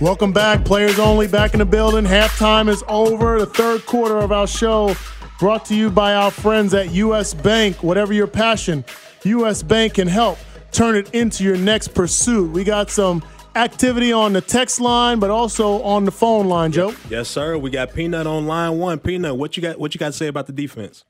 [0.00, 2.04] Welcome back, players only, back in the building.
[2.04, 3.38] Halftime is over.
[3.38, 4.96] The third quarter of our show
[5.38, 7.82] brought to you by our friends at US Bank.
[7.84, 8.84] Whatever your passion,
[9.24, 10.38] US Bank can help
[10.72, 12.50] turn it into your next pursuit.
[12.50, 13.22] We got some
[13.54, 16.94] activity on the text line, but also on the phone line, Joe.
[17.08, 17.56] Yes, sir.
[17.58, 18.98] We got Peanut on line one.
[18.98, 19.78] Peanut, what you got?
[19.78, 21.04] What you got to say about the defense?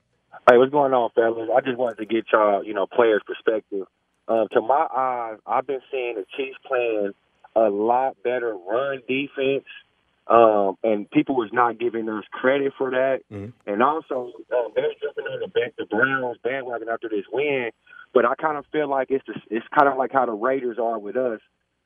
[0.49, 1.49] Hey, what's going on, fellas?
[1.55, 3.87] I just wanted to get y'all, you know, players' perspective.
[4.27, 7.13] Um, to my eyes, I've been seeing the Chiefs playing
[7.55, 9.65] a lot better run defense,
[10.27, 13.21] um, and people was not giving us credit for that.
[13.29, 17.69] And also, um, they're jumping on the, back, the Browns bandwagon after this win,
[18.13, 20.77] but I kind of feel like it's the, it's kind of like how the Raiders
[20.79, 21.39] are with us,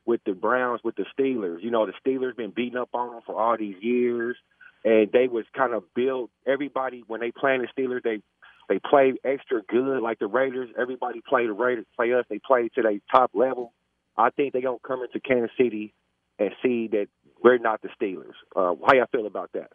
[0.08, 1.62] with the Browns, with the Steelers.
[1.62, 4.38] You know, the Steelers been beating up on them for all these years,
[4.84, 6.32] and they was kind of built.
[6.48, 8.22] Everybody when they playing the Steelers, they
[8.70, 10.02] they play extra good.
[10.02, 12.26] Like the Raiders, everybody play the Raiders, play us.
[12.30, 13.74] They play to their top level.
[14.17, 15.93] I think they gonna come into Kansas City
[16.39, 17.08] and see that
[17.43, 18.34] we're not the Steelers.
[18.56, 19.72] Uh, how y'all feel about that?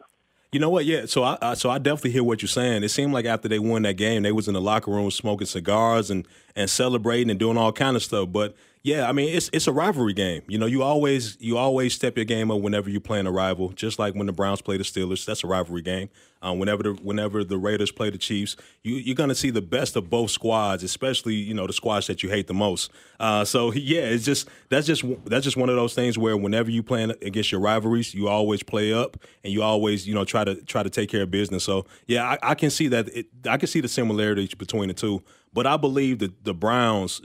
[0.52, 0.84] You know what?
[0.84, 1.06] Yeah.
[1.06, 2.82] So I, I so I definitely hear what you're saying.
[2.84, 5.46] It seemed like after they won that game, they was in the locker room smoking
[5.46, 8.30] cigars and and celebrating and doing all kind of stuff.
[8.32, 10.42] But yeah, I mean, it's it's a rivalry game.
[10.48, 13.68] You know, you always you always step your game up whenever you're playing a rival.
[13.70, 16.08] Just like when the Browns play the Steelers, that's a rivalry game.
[16.42, 19.94] Um, whenever the whenever the Raiders play the Chiefs, you you're gonna see the best
[19.94, 22.90] of both squads, especially you know the squads that you hate the most.
[23.20, 26.68] Uh, so yeah, it's just that's just that's just one of those things where whenever
[26.68, 30.42] you playing against your rivalries, you always play up and you always you know try
[30.42, 31.62] to try to take care of business.
[31.62, 34.94] So yeah, I, I can see that it, I can see the similarities between the
[34.94, 35.22] two.
[35.52, 37.20] But I believe that the Browns,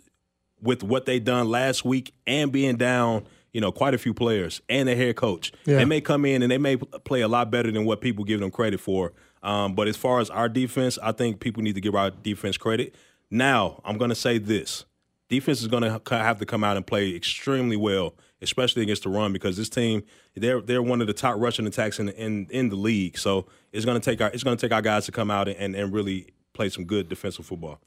[0.62, 4.62] with what they done last week and being down, you know, quite a few players
[4.70, 5.78] and their head coach, Yeah.
[5.78, 8.40] they may come in and they may play a lot better than what people give
[8.40, 9.14] them credit for.
[9.44, 12.58] Um, but as far as our defense, I think people need to give our defense
[12.58, 12.96] credit.
[13.30, 14.86] Now, I'm going to say this:
[15.30, 19.10] defense is going to have to come out and play extremely well, especially against the
[19.10, 20.04] run, because this team
[20.36, 23.18] they're they're one of the top rushing attacks in in, in the league.
[23.18, 25.48] So it's going to take our it's going to take our guys to come out
[25.48, 27.80] and, and really play some good defensive football.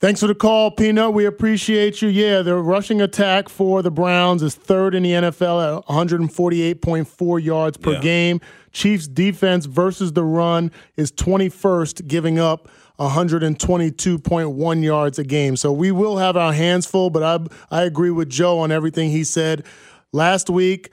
[0.00, 1.14] Thanks for the call, Peanut.
[1.14, 2.08] We appreciate you.
[2.08, 7.76] Yeah, the rushing attack for the Browns is third in the NFL at 148.4 yards
[7.78, 8.00] per Yeah.
[8.00, 8.40] game.
[8.72, 15.56] Chiefs defense versus the run is 21st, giving up 122.1 yards a game.
[15.56, 17.38] So we will have our hands full, but I
[17.70, 19.64] I agree with Joe on everything he said.
[20.12, 20.90] Last week,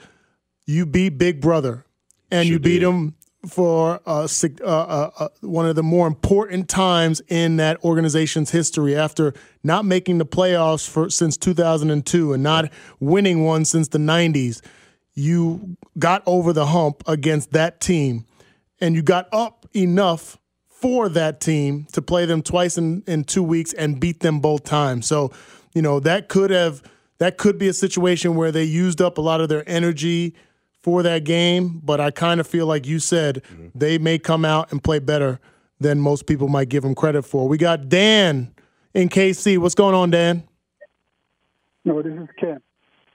[0.66, 1.86] you beat Big Brother,
[2.32, 3.16] and you beat him
[3.48, 8.96] for uh, uh, uh, uh, one of the more important times in that organization's history
[8.96, 14.62] after not making the playoffs for since 2002 and not winning one since the 90s.
[15.14, 18.26] You got over the hump against that team,
[18.80, 23.44] and you got up enough for that team to play them twice in, in two
[23.44, 25.08] weeks and beat them both times.
[25.08, 25.32] So,
[25.74, 26.82] you know, that could have
[27.18, 30.34] that could be a situation where they used up a lot of their energy
[30.84, 33.68] for that game, but I kind of feel like you said mm-hmm.
[33.76, 35.40] they may come out and play better
[35.80, 37.48] than most people might give them credit for.
[37.48, 38.54] We got Dan
[38.94, 39.58] in KC.
[39.58, 40.44] What's going on, Dan?
[41.86, 42.62] No, this is Ken.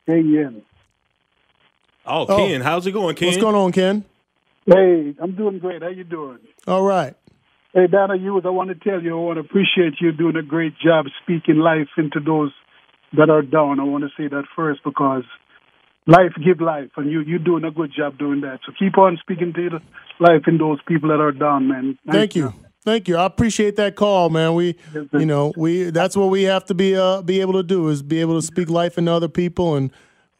[0.09, 0.63] A.M.
[2.05, 3.29] Oh, oh, Ken, how's it going, Ken?
[3.29, 4.05] What's going on, Ken?
[4.65, 5.83] Hey, I'm doing great.
[5.83, 6.39] How you doing?
[6.67, 7.15] All right.
[7.73, 10.43] Hey, Donna Hughes, I want to tell you, I want to appreciate you doing a
[10.43, 12.53] great job speaking life into those
[13.17, 13.81] that are down.
[13.81, 15.25] I want to say that first because
[16.07, 18.61] life give life, and you you're doing a good job doing that.
[18.67, 19.81] So keep on speaking to the
[20.21, 21.99] life in those people that are down, man.
[22.11, 22.55] Thank you.
[22.85, 23.17] Thank you.
[23.17, 24.55] I appreciate that call, man.
[24.55, 24.77] We,
[25.13, 28.03] you know, we that's what we have to be uh, be able to do is
[28.03, 29.91] be able to speak life into other people, and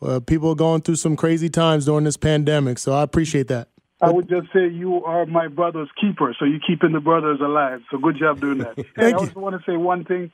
[0.01, 2.79] uh, people are going through some crazy times during this pandemic.
[2.79, 3.69] So I appreciate that.
[4.01, 7.81] I would just say you are my brother's keeper, so you're keeping the brothers alive.
[7.91, 8.79] So good job doing that.
[8.97, 10.31] and I also want to say one thing.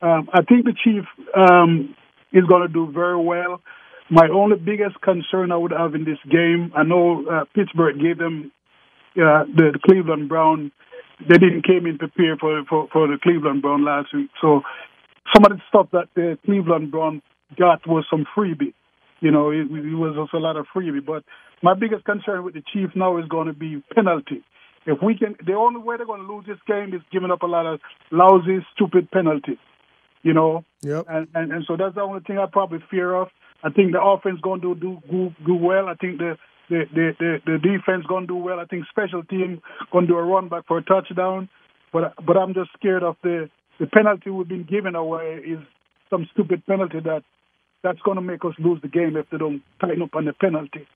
[0.00, 1.04] Um, I think the chief
[1.36, 1.94] um,
[2.32, 3.60] is going to do very well.
[4.10, 8.18] My only biggest concern I would have in this game, I know uh, Pittsburgh gave
[8.18, 8.52] them
[9.16, 10.72] uh, the, the Cleveland Brown.
[11.20, 14.30] They didn't came in prepared for, for for the Cleveland Brown last week.
[14.40, 14.62] So
[15.32, 17.22] some of the stuff that the Cleveland Brown
[17.56, 18.74] got was some freebie.
[19.20, 21.04] You know, it, it was also a lot of freebie.
[21.04, 21.22] But
[21.62, 24.42] my biggest concern with the Chiefs now is going to be penalty.
[24.84, 27.42] If we can, the only way they're going to lose this game is giving up
[27.42, 27.78] a lot of
[28.10, 29.58] lousy, stupid penalties.
[30.24, 31.06] You know, yep.
[31.08, 33.28] and, and and so that's the only thing I probably fear of.
[33.62, 35.88] I think the offense going to do do do well.
[35.88, 36.36] I think the
[36.68, 38.58] the the the, the defense going to do well.
[38.58, 41.48] I think special team going to do a run back for a touchdown.
[41.92, 43.48] But but I'm just scared of the
[43.78, 45.60] the penalty we've been giving away is
[46.10, 47.22] some stupid penalty that
[47.82, 50.32] that's going to make us lose the game if they don't tighten up on the
[50.32, 50.86] penalty.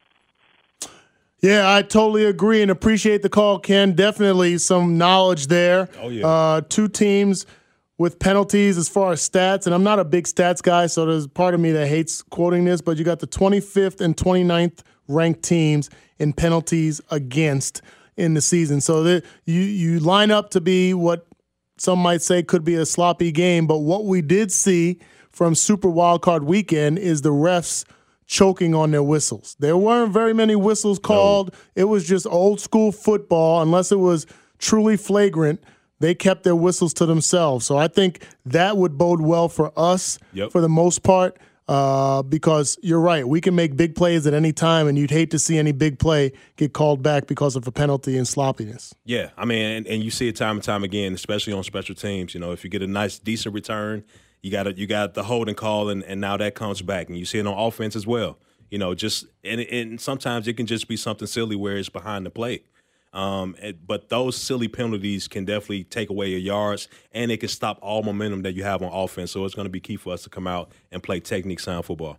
[1.41, 3.93] Yeah, I totally agree and appreciate the call, Ken.
[3.93, 5.89] Definitely some knowledge there.
[6.01, 6.27] Oh, yeah.
[6.27, 7.45] Uh, two teams
[7.99, 11.27] with penalties as far as stats, and I'm not a big stats guy, so there's
[11.27, 15.43] part of me that hates quoting this, but you got the 25th and 29th ranked
[15.43, 17.81] teams in penalties against
[18.17, 18.81] in the season.
[18.81, 21.27] So that you you line up to be what
[21.79, 24.99] some might say could be a sloppy game, but what we did see
[25.31, 27.85] from Super Wildcard Weekend is the refs
[28.27, 29.57] choking on their whistles.
[29.61, 31.55] There weren't very many whistles called.
[31.75, 34.27] It was just old school football, unless it was
[34.59, 35.63] truly flagrant.
[36.01, 37.65] They kept their whistles to themselves.
[37.67, 40.53] So I think that would bode well for us Yep.
[40.53, 41.39] for the most part.
[41.69, 45.33] Uh, because you're right, we can make big plays at any time, and you'd hate
[45.33, 48.95] to see any big play get called back because of a penalty and sloppiness.
[49.05, 51.97] Yeah, I mean, and, and you see it time and time again, especially on special
[51.97, 52.35] teams.
[52.35, 54.05] You know, if you get a nice, decent return,
[54.43, 57.19] you got a, you got the holding call, and, and now that comes back, and
[57.19, 58.39] you see it on offense as well.
[58.71, 62.25] You know, just and, and sometimes it can just be something silly where it's behind
[62.27, 62.65] the plate.
[63.17, 67.49] Um, it- but those silly penalties can definitely take away your yards, and it can
[67.49, 69.31] stop all momentum that you have on offense.
[69.33, 71.85] So it's going to be key for us to come out and play technique sound
[71.87, 72.19] football.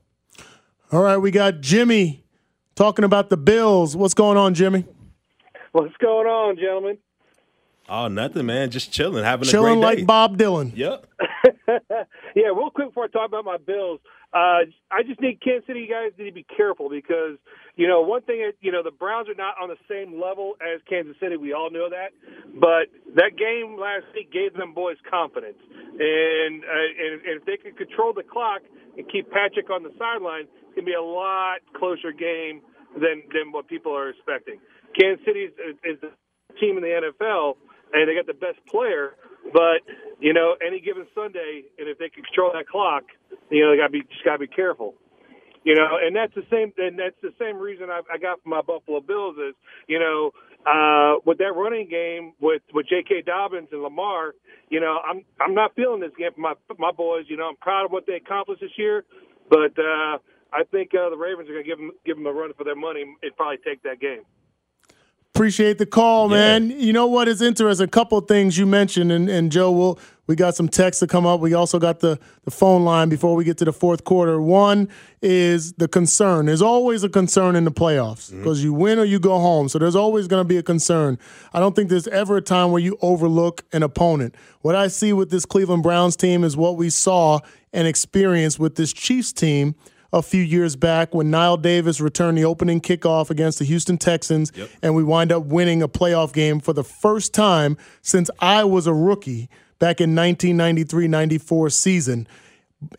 [0.92, 2.24] All right, we got Jimmy
[2.76, 3.96] talking about the Bills.
[3.96, 4.86] What's going on, Jimmy?
[5.74, 6.98] What's going on, gentlemen?
[7.90, 8.70] Oh, nothing, man.
[8.72, 9.98] Just chilling, having Chilling a great day.
[10.02, 10.08] like.
[10.08, 10.76] Bob Dylan.
[10.76, 11.06] Yep.
[12.36, 14.00] yeah, real quick before I talk about my Bills,
[14.34, 17.38] uh, I just need Kansas City guys need to be careful because
[17.76, 20.56] you know one thing is you know the Browns are not on the same level
[20.62, 21.38] as Kansas City.
[21.38, 22.12] We all know that,
[22.60, 27.58] but that game last week gave them boys confidence, and uh, and, and if they
[27.58, 28.62] can control the clock
[28.98, 32.62] and keep Patrick on the sideline, it's gonna be a lot closer game
[33.00, 34.60] than than what people are expecting.
[35.00, 36.12] Kansas City is, is the
[36.60, 37.56] team in the NFL,
[37.94, 39.16] and they got the best player.
[39.54, 39.84] But
[40.20, 43.04] you know, any given Sunday, and if they can control that clock,
[43.50, 44.96] you know, they got to be just got to be careful.
[45.64, 46.72] You know, and that's the same.
[46.78, 49.56] And that's the same reason I, I got from my Buffalo Bills is,
[49.88, 50.32] you know,
[50.66, 53.24] uh, with that running game with with J.K.
[53.26, 54.34] Dobbins and Lamar,
[54.70, 57.26] you know, I'm I'm not feeling this game for my my boys.
[57.28, 59.04] You know, I'm proud of what they accomplished this year,
[59.50, 60.18] but uh,
[60.54, 62.64] I think uh, the Ravens are going to give them give them a run for
[62.64, 64.24] their money and probably take that game.
[65.38, 66.72] Appreciate the call, man.
[66.72, 67.86] You know what is interesting?
[67.86, 71.06] A couple of things you mentioned, and, and Joe, we'll, we got some texts to
[71.06, 71.42] come up.
[71.42, 74.42] We also got the, the phone line before we get to the fourth quarter.
[74.42, 74.90] One
[75.22, 76.48] is the concern.
[76.48, 78.40] There's always a concern in the playoffs mm-hmm.
[78.40, 79.70] because you win or you go home.
[79.70, 81.20] So there's always going to be a concern.
[81.54, 84.34] I don't think there's ever a time where you overlook an opponent.
[84.62, 88.74] What I see with this Cleveland Browns team is what we saw and experienced with
[88.74, 89.76] this Chiefs team
[90.14, 94.52] a few years back when Knile Davis returned the opening kickoff against the Houston Texans,
[94.82, 98.88] and we wind up winning a playoff game for the first time since I was
[98.88, 102.28] a rookie back in 1993 94 season.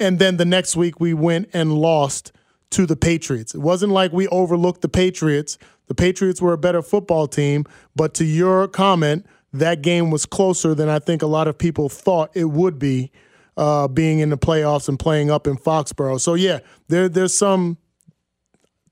[0.01, 2.33] And then the next week we went and lost
[2.71, 3.55] to the Patriots.
[3.55, 5.57] It wasn't like we overlooked the Patriots.
[5.87, 7.65] The Patriots were a better football team,
[7.97, 11.89] but to your comment, that game was closer than I think a lot of people
[11.89, 13.11] thought it would be
[13.59, 16.21] uh, being in the playoffs and playing up in Foxborough.
[16.21, 17.77] So yeah, there there's some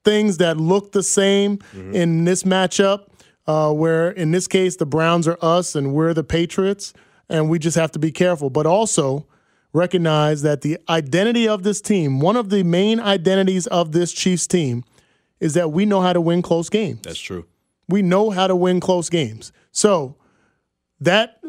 [0.05, 1.61] things that look the same
[1.95, 3.07] in this matchup,
[3.47, 6.93] uh, where in this case the Browns are us and we're the Patriots,
[7.29, 8.51] and we just have to be careful.
[8.51, 9.27] But also,
[9.73, 14.49] recognize that the identity of this team, one of the main identities of this Chiefs
[14.49, 14.83] team,
[15.39, 17.01] is that we know how to win close games.
[17.03, 17.47] That's true.
[17.89, 19.53] We know how to win close games.
[19.71, 20.17] So
[20.99, 21.41] that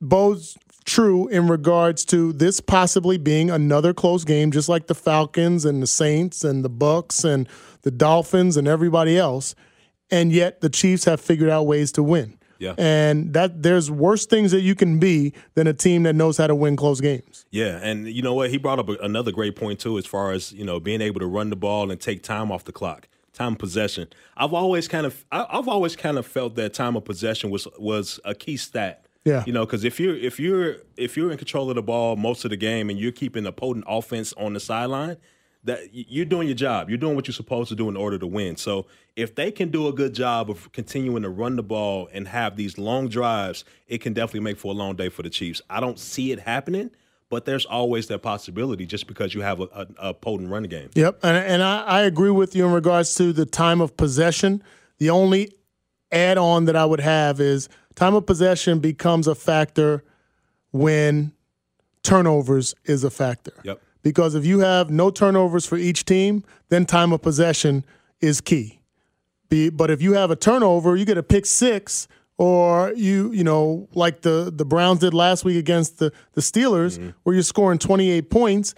[0.00, 5.64] bodes true in regards to this possibly being another close game, just like the Falcons
[5.64, 7.48] and the Saints and the Bucks and
[7.82, 9.54] the Dolphins and everybody else.
[10.10, 12.38] And yet the Chiefs have figured out ways to win.
[12.58, 12.74] Yeah.
[12.78, 16.46] And that there's worse things that you can be than a team that knows how
[16.46, 17.44] to win close games.
[17.50, 18.50] Yeah, and you know what?
[18.50, 21.26] He brought up another great point too, as far as you know, being able to
[21.26, 24.08] run the ball and take time off the clock, time of possession.
[24.36, 28.20] I've always kind of, I've always kind of felt that time of possession was was
[28.24, 29.05] a key stat.
[29.26, 29.42] Yeah.
[29.44, 32.44] You know, because if you're if you're if you're in control of the ball most
[32.44, 35.16] of the game and you're keeping a potent offense on the sideline,
[35.64, 36.88] that you're doing your job.
[36.88, 38.56] You're doing what you're supposed to do in order to win.
[38.56, 42.28] So if they can do a good job of continuing to run the ball and
[42.28, 45.60] have these long drives, it can definitely make for a long day for the Chiefs.
[45.68, 46.92] I don't see it happening,
[47.28, 50.90] but there's always that possibility just because you have a, a, a potent run game.
[50.94, 54.62] Yep, and, and I, I agree with you in regards to the time of possession.
[54.98, 55.52] The only
[56.12, 60.04] add on that I would have is time of possession becomes a factor
[60.70, 61.32] when
[62.02, 63.52] turnovers is a factor.
[63.64, 63.80] Yep.
[64.02, 67.84] Because if you have no turnovers for each team, then time of possession
[68.20, 68.78] is key.
[69.48, 72.06] Be, but if you have a turnover, you get a pick six,
[72.38, 76.98] or you you know like the the Browns did last week against the the Steelers,
[76.98, 77.10] Mm-hmm.
[77.22, 78.74] where you're scoring 28 points.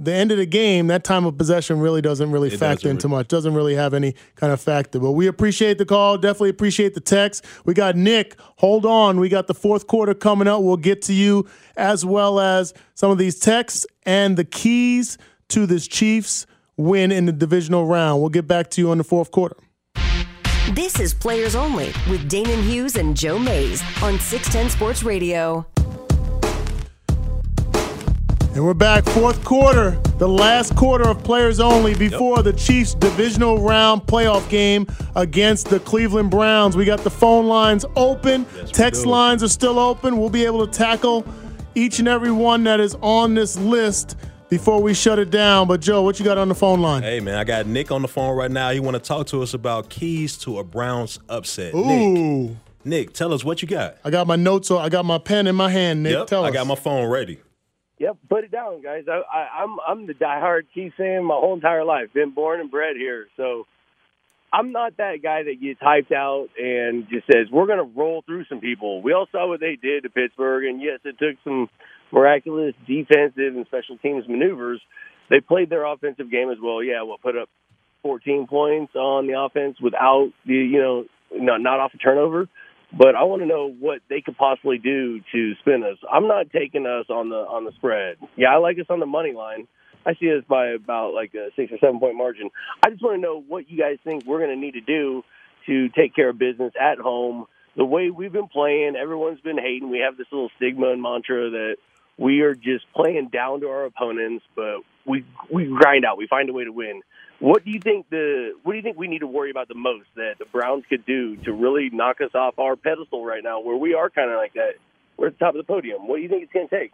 [0.00, 2.90] The end of the game, that time of possession really doesn't really It factor doesn't
[2.90, 3.26] into much.
[3.26, 5.00] Doesn't really have any kind of factor.
[5.00, 6.16] But we appreciate the call.
[6.18, 7.44] Definitely appreciate the text.
[7.64, 8.36] We got Nick.
[8.58, 9.18] Hold on.
[9.18, 10.62] We got the fourth quarter coming up.
[10.62, 15.18] We'll get to you as well as some of these texts and the keys
[15.48, 16.46] to this Chiefs
[16.76, 18.20] win in the divisional round.
[18.20, 19.56] We'll get back to you on the fourth quarter.
[20.74, 25.66] This is Players Only with Danan Hughes and Joe Mays on 610 Sports Radio.
[28.58, 33.60] And we're back, fourth quarter, the last quarter of players only before the Chiefs divisional
[33.60, 34.84] round playoff game
[35.14, 36.76] against the Cleveland Browns.
[36.76, 40.16] We got the phone lines open, text lines are still open.
[40.16, 41.24] We'll be able to tackle
[41.76, 44.16] each and every one that is on this list
[44.48, 45.68] before we shut it down.
[45.68, 47.04] But Joe, what you got on the phone line?
[47.04, 48.70] Hey man, I got Nick on the phone right now.
[48.70, 51.76] He want to talk to us about keys to a Browns upset.
[51.76, 53.98] Nick, Ooh, Nick, tell us what you got.
[54.04, 54.68] I got my notes.
[54.72, 56.02] I got my pen in my hand.
[56.02, 57.38] Nick, Yep, tell I got my phone ready.
[57.98, 59.04] Yep, put it down, guys.
[59.08, 62.12] I, I, I'm I'm the diehard Chiefs fan my whole entire life.
[62.12, 63.66] Been born and bred here, so
[64.52, 68.22] I'm not that guy that gets hyped out and just says we're going to roll
[68.22, 69.02] through some people.
[69.02, 71.68] We all saw what they did to Pittsburgh, and yes, it took some
[72.12, 74.80] miraculous defensive and special teams maneuvers.
[75.28, 76.82] They played their offensive game as well.
[76.82, 77.48] Yeah, what put up
[78.02, 82.48] 14 points on the offense without the you know not not off a turnover
[82.96, 85.98] but I want to know what they could possibly do to spin us.
[86.10, 88.16] I'm not taking us on the on the spread.
[88.36, 89.68] Yeah, I like us on the money line.
[90.06, 92.50] I see us by about like a six or seven point margin.
[92.84, 95.22] I just want to know what you guys think we're going to need to do
[95.66, 97.46] to take care of business at home.
[97.76, 99.90] The way we've been playing, everyone's been hating.
[99.90, 101.76] We have this little stigma and mantra that
[102.18, 106.18] we are just playing down to our opponents, but we we grind out.
[106.18, 107.00] We find a way to win.
[107.38, 109.74] What do you think the What do you think we need to worry about the
[109.74, 113.60] most that the Browns could do to really knock us off our pedestal right now,
[113.60, 114.72] where we are kind of like that?
[115.16, 116.06] We're at the top of the podium.
[116.06, 116.92] What do you think it's going to take?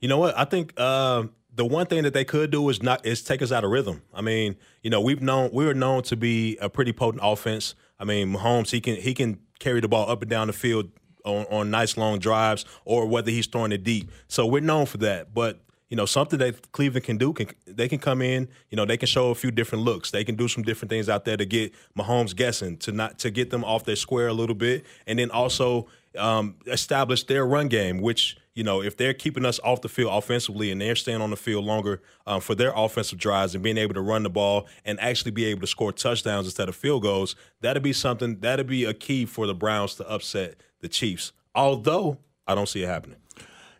[0.00, 0.36] You know what?
[0.36, 3.52] I think uh, the one thing that they could do is not is take us
[3.52, 4.02] out of rhythm.
[4.12, 7.74] I mean, you know, we've known we were known to be a pretty potent offense.
[7.98, 10.90] I mean, Mahomes he can he can carry the ball up and down the field
[11.24, 14.10] on, on nice long drives, or whether he's throwing it deep.
[14.28, 15.34] So we're known for that.
[15.34, 15.60] But
[15.90, 18.48] you know, something that Cleveland can do can they can come in.
[18.70, 20.10] You know, they can show a few different looks.
[20.10, 23.30] They can do some different things out there to get Mahomes guessing, to not to
[23.30, 25.86] get them off their square a little bit, and then also
[26.18, 30.12] um, establish their run game, which you know, if they're keeping us off the field
[30.12, 33.76] offensively and they're staying on the field longer um, for their offensive drives and being
[33.76, 37.02] able to run the ball and actually be able to score touchdowns instead of field
[37.02, 40.54] goals, that'd be something, that'd be a key for the Browns to upset
[40.84, 41.32] the Chiefs.
[41.54, 43.16] Although I don't see it happening.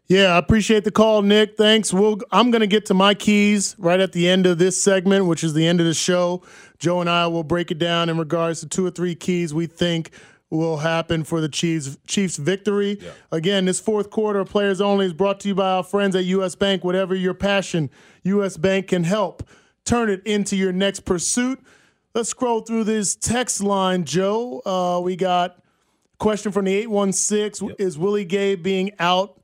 [0.06, 1.56] Yeah, I appreciate the call, Nick.
[1.56, 1.92] Thanks.
[1.92, 5.26] We'll, I'm going to get to my keys right at the end of this segment,
[5.26, 6.42] which is the end of the show.
[6.78, 9.66] Joe and I will break it down in regards to two or three keys we
[9.66, 10.10] think
[10.50, 13.00] will happen for the Chiefs Chiefs victory.
[13.32, 16.24] Again, this fourth quarter of Players Only is brought to you by our friends at
[16.24, 16.84] US Bank.
[16.84, 17.90] Whatever your passion,
[18.24, 19.42] US Bank can help
[19.84, 21.60] turn it into your next pursuit.
[22.14, 24.62] Let's scroll through this text line, Joe.
[24.64, 25.63] Uh, we got
[26.18, 29.40] question from the 816 is Willie Gay being out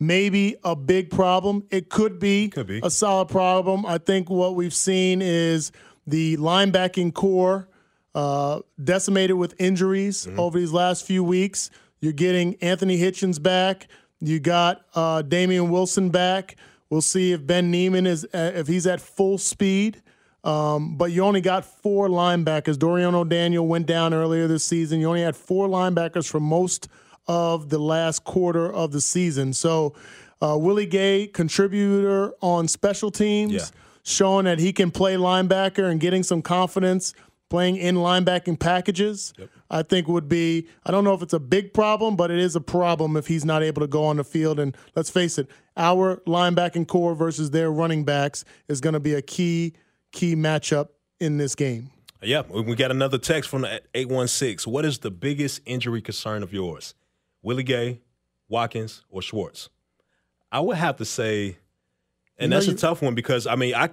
[0.00, 1.64] maybe a big problem.
[1.70, 2.80] It could be, Could be.
[2.82, 3.86] a solid problem.
[3.86, 5.70] I think what we've seen is
[6.06, 7.68] the linebacking corps
[8.14, 11.70] uh, decimated with injuries over these last few weeks.
[12.00, 13.86] You're getting Anthony Hitchens back.
[14.20, 16.56] You got uh, Damien Wilson back.
[16.90, 20.02] We'll see if Ben Niemann is uh, if he's at full speed.
[20.44, 22.78] Um, but you only got four linebackers.
[22.78, 25.00] Dorian O'Daniel went down earlier this season.
[25.00, 26.88] You only had four linebackers for most
[27.28, 29.52] of the last quarter of the season.
[29.52, 29.94] So
[30.40, 33.64] uh, Willie Gay, contributor on special teams, Yeah.
[34.02, 37.14] showing that he can play linebacker and getting some confidence
[37.48, 39.32] playing in linebacking packages.
[39.70, 42.56] I think would be I don't know if it's a big problem, but it is
[42.56, 44.58] a problem if he's not able to go on the field.
[44.58, 49.14] And let's face it, our linebacking corps versus their running backs is going to be
[49.14, 49.74] a key
[50.12, 50.88] key matchup
[51.20, 51.90] in this game.
[52.22, 54.72] Yeah, we got another text from the 816.
[54.72, 56.94] What is the biggest injury concern of yours?
[57.42, 58.00] Willie Gay,
[58.48, 59.68] Watkins, or Schwartz?
[60.52, 61.54] I would have to say, You
[62.38, 63.90] and know that's you- a tough one because I mean, I,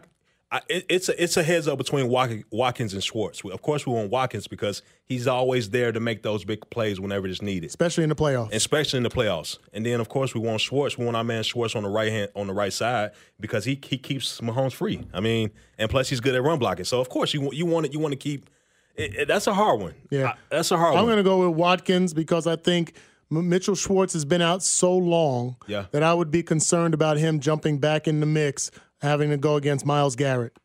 [0.52, 3.42] I it- it's a it's a heads up between Watkins and Schwartz.
[3.44, 7.28] Of course, we want Watkins because he's always there to make those big plays whenever
[7.28, 8.54] it's needed, especially in the playoffs.
[8.54, 9.60] especially in the playoffs.
[9.74, 10.98] And then, of course, we want Schwartz.
[10.98, 13.80] We want our man Schwartz on the right hand on the right side because he
[13.84, 15.02] he keeps Mahomes free.
[15.14, 16.86] I mean, and plus he's good at run blocking.
[16.86, 18.50] So of course you want you want it you want to keep.
[18.96, 19.94] It, it- that's a hard one.
[20.10, 20.30] Yeah.
[20.30, 21.14] I- that's a hard I'm one.
[21.14, 22.96] going to go with Watkins because I think
[23.30, 25.86] Mitchell Schwartz has been out so long Yeah.
[25.92, 28.72] that I would be concerned about him jumping back in the mix,
[29.02, 30.58] having to go against Myles Garrett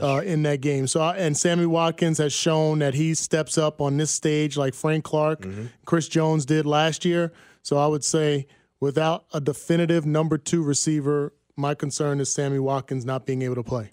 [0.00, 0.86] uh, in that game.
[0.86, 4.74] So, I, and Sammy Watkins has shown that he steps up on this stage like
[4.74, 5.66] Frank Clark, Mm-hmm.
[5.84, 7.32] Chris Jones did last year.
[7.62, 8.46] So, I would say
[8.80, 13.62] without a definitive number two receiver, my concern is Sammy Watkins not being able to
[13.64, 13.90] play.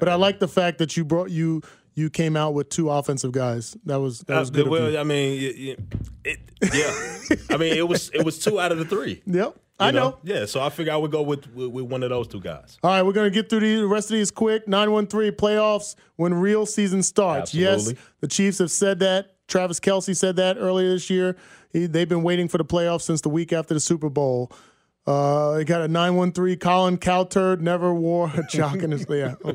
[0.00, 1.62] But I like the fact that you brought you
[1.94, 3.76] you came out with two offensive guys.
[3.84, 4.64] That was that was Uh, good.
[4.66, 4.98] of well.
[4.98, 5.78] I mean, it,
[6.24, 6.40] it,
[6.74, 7.36] yeah.
[7.54, 9.22] I mean, it was it was two out of the three.
[9.26, 10.18] Yep, I You know.
[10.22, 12.78] Yeah, so I figure I would go with, with with one of those two guys.
[12.82, 14.66] All right, we're going to get through the rest of these quick.
[14.68, 17.54] 913 playoffs when real season starts.
[17.54, 17.94] Absolutely.
[17.94, 19.30] Yes, the Chiefs have said that.
[19.46, 21.36] Travis Kelce said that earlier this year.
[21.72, 24.50] He, they've been waiting for the playoffs since the week after the Super Bowl.
[25.06, 29.04] Uh, they got a 913 Colin Cowturd never wore a jock in his.
[29.10, 29.54] Yeah, I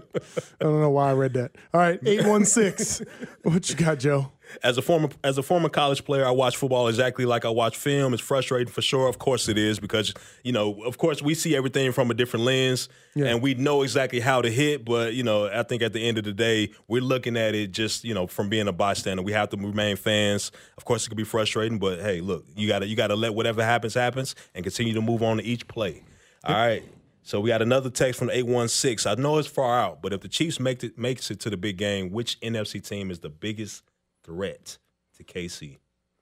[0.60, 1.56] don't know why I read that.
[1.74, 3.08] All right, 816.
[3.44, 4.32] what you got, Joe?
[4.64, 7.78] As a former as a former college player, I watch football exactly like I watch
[7.78, 8.14] film.
[8.14, 9.08] It's frustrating for sure.
[9.08, 12.46] Of course it is because you know, of course we see everything from a different
[12.46, 16.08] lens and we know exactly how to hit, but you know, I think at the
[16.08, 19.24] end of the day, we're looking at it just, you know, from being a bystander.
[19.24, 20.52] We have to remain fans.
[20.78, 23.16] Of course it can be frustrating, but hey, look, you got to you got to
[23.16, 26.04] let whatever happens happens and continue to move on to each play.
[26.44, 26.84] All right.
[27.24, 29.12] So we got another text from the 816.
[29.12, 31.58] I know it's far out, but if the Chiefs make it makes it to the
[31.58, 33.84] big game, which NFC team is the biggest
[34.30, 34.78] threat
[35.18, 35.78] to KC?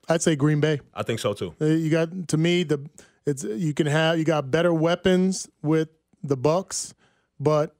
[0.09, 0.79] I'd say Green Bay.
[0.93, 1.53] I think so too.
[1.59, 2.89] Uh, You got to me the
[3.25, 5.89] it's you can have you got better weapons with
[6.23, 6.93] the Bucks,
[7.39, 7.75] but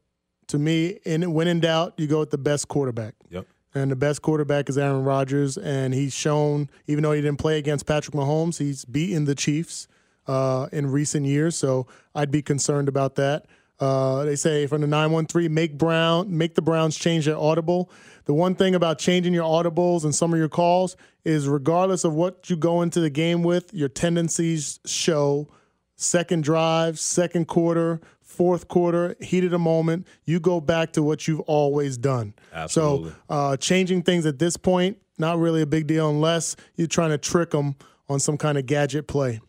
[0.48, 3.16] to me, in when in doubt, you go with the best quarterback.
[3.30, 3.48] Yep.
[3.74, 7.58] And the best quarterback is Aaron Rodgers, and he's shown even though he didn't play
[7.58, 9.88] against Patrick Mahomes, he's beaten the Chiefs
[10.28, 11.56] uh, in recent years.
[11.56, 13.46] So I'd be concerned about that.
[13.80, 17.92] Uh, they say from the 913, make Brown, make the Browns change their audible.
[18.26, 22.14] The one thing about changing your audibles and some of your calls is regardless of
[22.14, 25.48] what you go into the game with, your tendencies show
[25.96, 30.08] second drive, second quarter, fourth quarter, heat of the moment.
[30.26, 32.34] You go back to what you've always done.
[32.54, 33.10] Absolutely.
[33.12, 37.10] So uh, changing things at this point, not really a big deal unless you're trying
[37.10, 37.76] to trick them
[38.10, 39.42] on some kind of gadget play.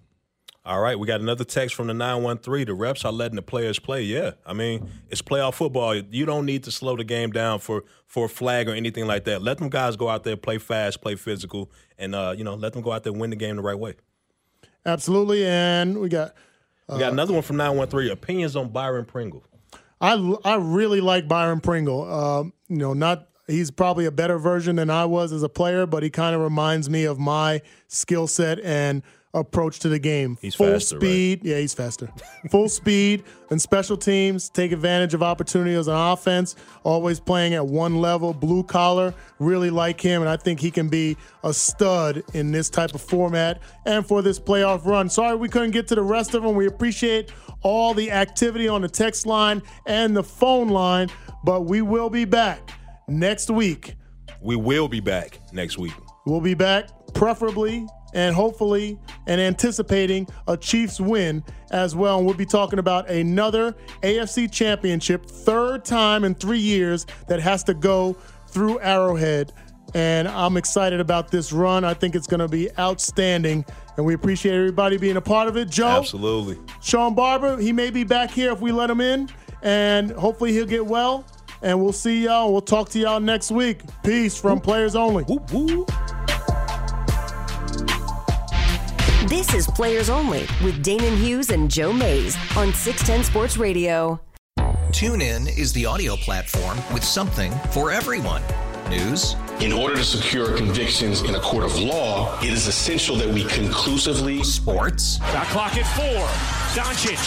[0.69, 2.67] All right, we got another text from the 913.
[2.67, 4.03] The reps are letting the players play.
[4.03, 4.33] Yeah.
[4.45, 5.95] I mean, it's playoff football.
[5.95, 9.25] You don't need to slow the game down for for a flag or anything like
[9.25, 9.41] that.
[9.41, 12.75] Let them guys go out there, play fast, play physical, and uh, you know, let
[12.75, 13.95] them go out there and win the game the right way.
[14.85, 15.47] Absolutely.
[15.47, 16.35] And we got
[16.87, 18.11] We got another one from 913.
[18.11, 19.45] Opinions on Byron Pringle.
[20.03, 22.13] I I really like Byron Pringle.
[22.13, 25.87] Um, you know, not he's probably a better version than I was as a player,
[25.87, 29.03] but he kind of reminds me of my skill set and
[29.35, 30.39] approach to the game.
[30.41, 31.03] He's full faster, right?
[31.03, 31.45] speed.
[31.45, 32.09] Yeah, he's faster.
[32.51, 34.49] Full speed and special teams.
[34.49, 36.57] Take advantage of opportunities on offense.
[36.83, 39.15] Always playing at one level, blue collar.
[39.39, 43.01] Really like him, and I think he can be a stud in this type of
[43.01, 45.09] format and for this playoff run.
[45.09, 46.55] Sorry we couldn't get to the rest of them.
[46.55, 51.09] We appreciate all the activity on the text line and the phone line,
[51.45, 52.71] but we will be back
[53.09, 53.95] next week.
[54.41, 55.93] We will be back next week.
[56.25, 62.19] We'll be back, preferably and hopefully, and anticipating a Chiefs win as well.
[62.19, 67.63] And we'll be talking about another AFC championship, third time in three years that has
[67.65, 68.15] to go
[68.49, 69.53] through Arrowhead.
[69.95, 71.85] And I'm excited about this run.
[71.85, 73.65] I think it's going to be outstanding.
[73.97, 75.71] And we appreciate everybody being a part of it.
[75.71, 76.59] Joe, Absolutely.
[76.83, 79.31] Shawn Barber, he may be back here if we let him in.
[79.63, 81.25] And hopefully he'll get well.
[81.63, 82.53] And we'll see y'all.
[82.53, 83.81] We'll talk to y'all next week.
[84.05, 85.25] Peace from Players Only.
[89.29, 94.19] This is Players Only with Danan Hughes and Joe Mays on 610 Sports Radio.
[94.89, 98.41] TuneIn is the audio platform with something for everyone.
[98.89, 99.37] News.
[99.61, 103.45] In order to secure convictions in a court of law, it is essential that we
[103.45, 104.43] conclusively.
[104.43, 105.19] Sports.
[105.19, 106.25] Got clock at four.
[106.73, 107.19] Doncic.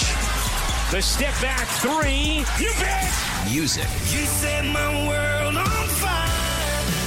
[0.89, 2.43] The step back three.
[2.59, 3.13] You bet.
[3.51, 3.83] Music.
[4.09, 6.27] You set my world on fire.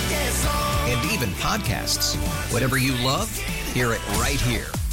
[0.08, 0.46] Yes.
[0.86, 2.14] And even podcasts.
[2.52, 3.36] Whatever you love,
[3.74, 4.68] hear it right here